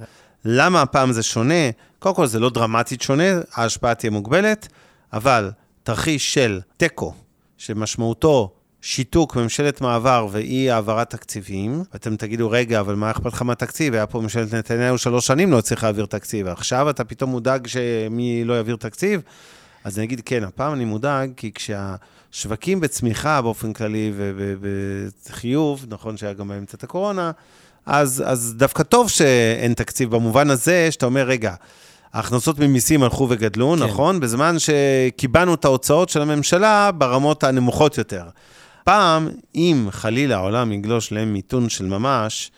[0.46, 1.70] למה הפעם זה שונה?
[2.00, 3.24] קודם כל זה לא דרמטית שונה,
[3.54, 4.68] ההשפעה תהיה מוגבלת,
[5.14, 5.52] אבל
[5.84, 7.14] תרחיש של תיקו,
[7.58, 13.94] שמשמעותו שיתוק ממשלת מעבר ואי העברת תקציבים, ואתם תגידו, רגע, אבל מה אכפת לך מהתקציב?
[13.94, 18.44] היה פה ממשלת נתניהו שלוש שנים לא הצליחה להעביר תקציב, עכשיו אתה פתאום מודאג שמי
[18.46, 19.22] לא יעביר תקציב?
[19.84, 21.52] אז אני אגיד, כן, הפעם אני מודאג, כי
[22.34, 27.32] כשהשווקים בצמיחה באופן כללי ובחיוב, נכון שהיה גם באמצע את הקורונה,
[27.86, 31.54] אז, אז דווקא טוב שאין תקציב במובן הזה, שאתה אומר, רגע,
[32.14, 33.84] ההכנסות ממיסים הלכו וגדלו, כן.
[33.84, 34.20] נכון?
[34.20, 38.26] בזמן שקיבענו את ההוצאות של הממשלה ברמות הנמוכות יותר.
[38.84, 42.52] פעם, אם חלילה העולם יגלוש למיתון של ממש,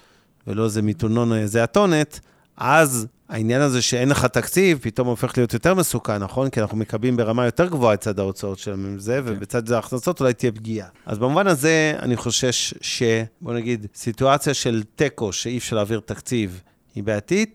[0.47, 2.19] ולא איזה מיתונון או איזה אתונת,
[2.57, 6.49] אז העניין הזה שאין לך תקציב, פתאום הופך להיות יותר מסוכן, נכון?
[6.49, 9.31] כי אנחנו מקבלים ברמה יותר גבוהה את צד ההוצאות של זה, כן.
[9.31, 10.87] ובצד זה ההכנסות אולי תהיה פגיעה.
[11.05, 13.03] אז במובן הזה, אני חושש ש...
[13.41, 16.61] בוא נגיד, סיטואציה של תיקו, שאי אפשר להעביר תקציב,
[16.95, 17.03] היא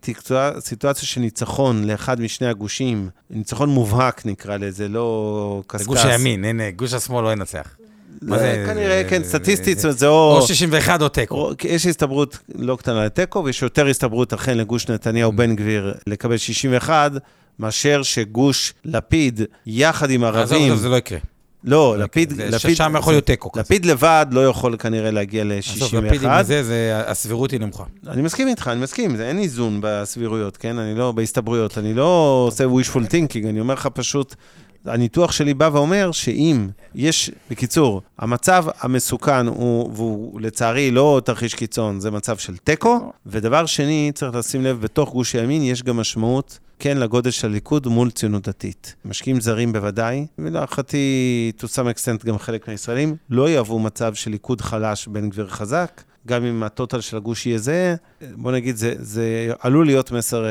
[0.07, 0.15] היא
[0.59, 5.81] סיטואציה של ניצחון לאחד משני הגושים, ניצחון מובהק נקרא לזה, לא קשקש.
[5.81, 7.77] זה גוש הימין, אין, גוש השמאל לא ינצח.
[8.21, 10.37] זה כנראה, כן, סטטיסטית, זה או...
[10.37, 11.51] או 61 או תיקו.
[11.65, 17.13] יש הסתברות לא קטנה לתיקו, ויש יותר הסתברות אכן לגוש נתניהו-בן גביר לקבל 61,
[17.59, 20.73] מאשר שגוש לפיד, יחד עם ערבים...
[20.73, 21.19] עזוב, זה לא יקרה.
[21.65, 23.51] לא, לפיד, לפיד, שם יכול להיות תיקו.
[23.57, 25.85] לפיד לבד לא יכול כנראה להגיע ל-61.
[25.85, 27.85] עזוב, לפיד עם זה, זה, הסבירות היא נמוכה.
[28.09, 30.79] אני מסכים איתך, אני מסכים, אין איזון בסבירויות, כן?
[30.79, 34.35] אני לא, בהסתברויות, אני לא עושה wishful thinking, אני אומר לך פשוט,
[34.85, 42.01] הניתוח שלי בא ואומר שאם יש, בקיצור, המצב המסוכן הוא, והוא לצערי לא תרחיש קיצון,
[42.01, 46.59] זה מצב של תיקו, ודבר שני, צריך לשים לב, בתוך גוש הימין יש גם משמעות
[46.79, 48.95] כן לגודל של הליכוד מול ציונות דתית.
[49.05, 54.61] משקיעים זרים בוודאי, ולהערכתי, to some extent גם חלק מהישראלים, לא יאהבו מצב של ליכוד
[54.61, 57.95] חלש, בן גביר חזק, גם אם הטוטל של הגוש יהיה זה,
[58.37, 60.45] בוא נגיד, זה, זה עלול להיות מסר...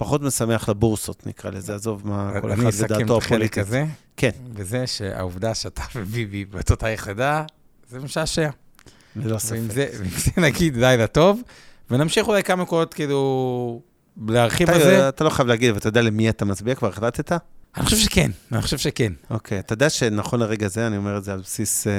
[0.00, 2.92] פחות משמח לבורסות, נקרא לזה, עזוב מה כל אחד ודעתו הפוליטית.
[2.92, 3.84] אני אסכם את החלק הזה,
[4.16, 4.30] כן.
[4.54, 7.44] וזה שהעובדה שאתה וביבי באותה יחידה,
[7.88, 8.50] זה משעשע.
[9.16, 9.52] ללא ספק.
[9.52, 9.86] ועם זה,
[10.16, 11.42] זה נגיד די לטוב,
[11.90, 13.82] ונמשיך אולי כמה קולות כאילו
[14.28, 15.08] להרחיב על זה.
[15.08, 16.74] אתה לא חייב להגיד, אבל אתה יודע למי אתה מצביע?
[16.74, 17.32] כבר החלטת?
[17.76, 19.12] אני חושב שכן, אני חושב שכן.
[19.30, 21.90] אוקיי, אתה יודע שנכון לרגע זה, אני אומר את זה על בסיס uh,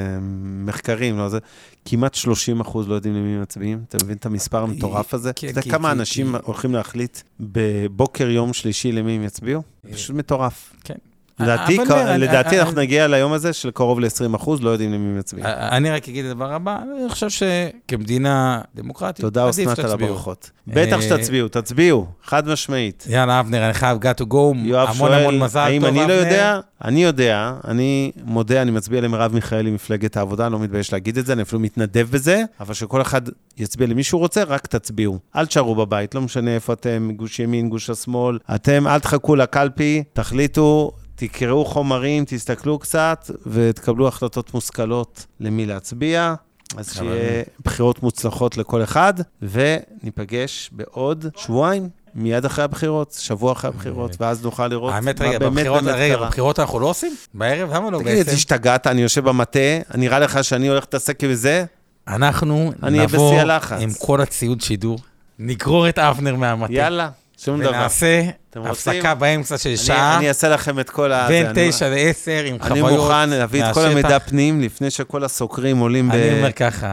[0.66, 1.40] מחקרים, לא זה,
[1.86, 3.84] כמעט 30 אחוז לא יודעים למי מצביעים.
[3.88, 5.30] אתה מבין את המספר המטורף הזה?
[5.30, 9.62] אתה יודע כמה אנשים הולכים להחליט בבוקר יום שלישי למי הם יצביעו?
[9.92, 10.74] פשוט מטורף.
[10.84, 10.96] כן.
[11.40, 11.78] לדעתי,
[12.18, 15.48] לדעתי אנחנו נגיע ליום הזה של קרוב ל-20 אחוז, לא יודעים למי מצביעים.
[15.48, 20.52] אני רק אגיד את הדבר הבא, אני חושב שכמדינה דמוקרטית, תודה אסנת על הברכות.
[20.68, 23.06] בטח שתצביעו, תצביעו, חד משמעית.
[23.10, 24.36] יאללה, אבנר, אני חייב got to go,
[24.76, 26.60] המון המון מזל טוב, האם אני לא יודע?
[26.86, 31.26] אני יודע, אני מודה, אני מצביע למרב מיכאלי, מפלגת העבודה, אני לא מתבייש להגיד את
[31.26, 33.22] זה, אני אפילו מתנדב בזה, אבל שכל אחד
[33.58, 35.20] יצביע למי שהוא רוצה, רק תצביעו.
[35.36, 40.04] אל תשארו בבית, לא משנה איפה אתם, גוש ימין, גוש השמאל, אתם, אל תחכו לקלפי,
[40.14, 40.92] תחליטו,
[41.28, 46.34] תקראו חומרים, תסתכלו קצת ותקבלו החלטות מושכלות למי להצביע.
[46.78, 51.90] אז שיהיה בחירות מוצלחות לכל אחד, וניפגש בעוד שבועיים.
[52.16, 55.78] מיד אחרי הבחירות, שבוע אחרי הבחירות, ואז נוכל לראות מה באמת באמת קרה.
[55.78, 57.16] האמת, רגע, בבחירות אנחנו לא עושים?
[57.34, 57.74] בערב?
[57.74, 58.12] למה לא בעצם?
[58.12, 59.60] תגיד, השתגעת, אני יושב במטה,
[59.96, 61.66] נראה לך שאני הולך להתעסק בזה?
[62.08, 63.42] אנחנו נבוא
[63.80, 65.00] עם כל הציוד שידור,
[65.40, 66.74] נגרור את אבנר מהמטה.
[66.74, 67.10] יאללה.
[67.46, 67.70] שום דבר.
[67.70, 68.22] ונעשה
[68.56, 70.18] הפסקה באמצע של שעה.
[70.18, 71.28] אני אעשה לכם את כל ה...
[71.28, 75.78] בין תשע לעשר עם חוויות אני מוכן להביא את כל המידע פנים לפני שכל הסוקרים
[75.78, 76.12] עולים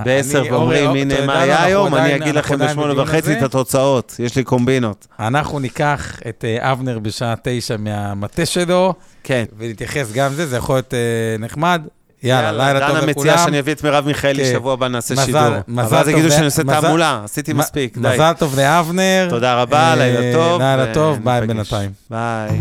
[0.04, 4.44] בעשר ואומרים, הנה מה היה היום, אני אגיד לכם בשמונה וחצי את התוצאות, יש לי
[4.44, 5.06] קומבינות.
[5.18, 9.44] אנחנו ניקח את אה, אבנר בשעה תשע מהמטה שלו, כן.
[9.58, 10.98] ונתייחס גם לזה, זה יכול להיות אה,
[11.38, 11.82] נחמד.
[12.22, 13.00] יאללה, לילה טוב לכולם.
[13.00, 14.52] דנה מציעה שאני אביא את מרב מיכאלי, כן.
[14.52, 15.40] שבוע הבא נעשה שידור.
[15.68, 18.08] מזל אבל אז יגידו שאני עושה תעמולה, עשיתי מספיק, די.
[18.14, 19.26] מזל טוב לאבנר.
[19.30, 20.60] תודה רבה, לילה אה, טוב.
[20.62, 21.90] לילה טוב, ביי בינתיים.
[22.10, 22.60] ביי.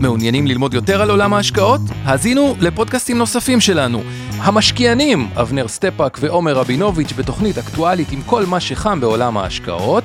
[0.00, 1.80] מעוניינים ללמוד יותר על עולם ההשקעות?
[2.04, 4.02] האזינו לפודקאסטים נוספים שלנו.
[4.38, 10.04] המשקיענים, אבנר סטפאק ועומר רבינוביץ' בתוכנית אקטואלית עם כל מה שחם בעולם ההשקעות.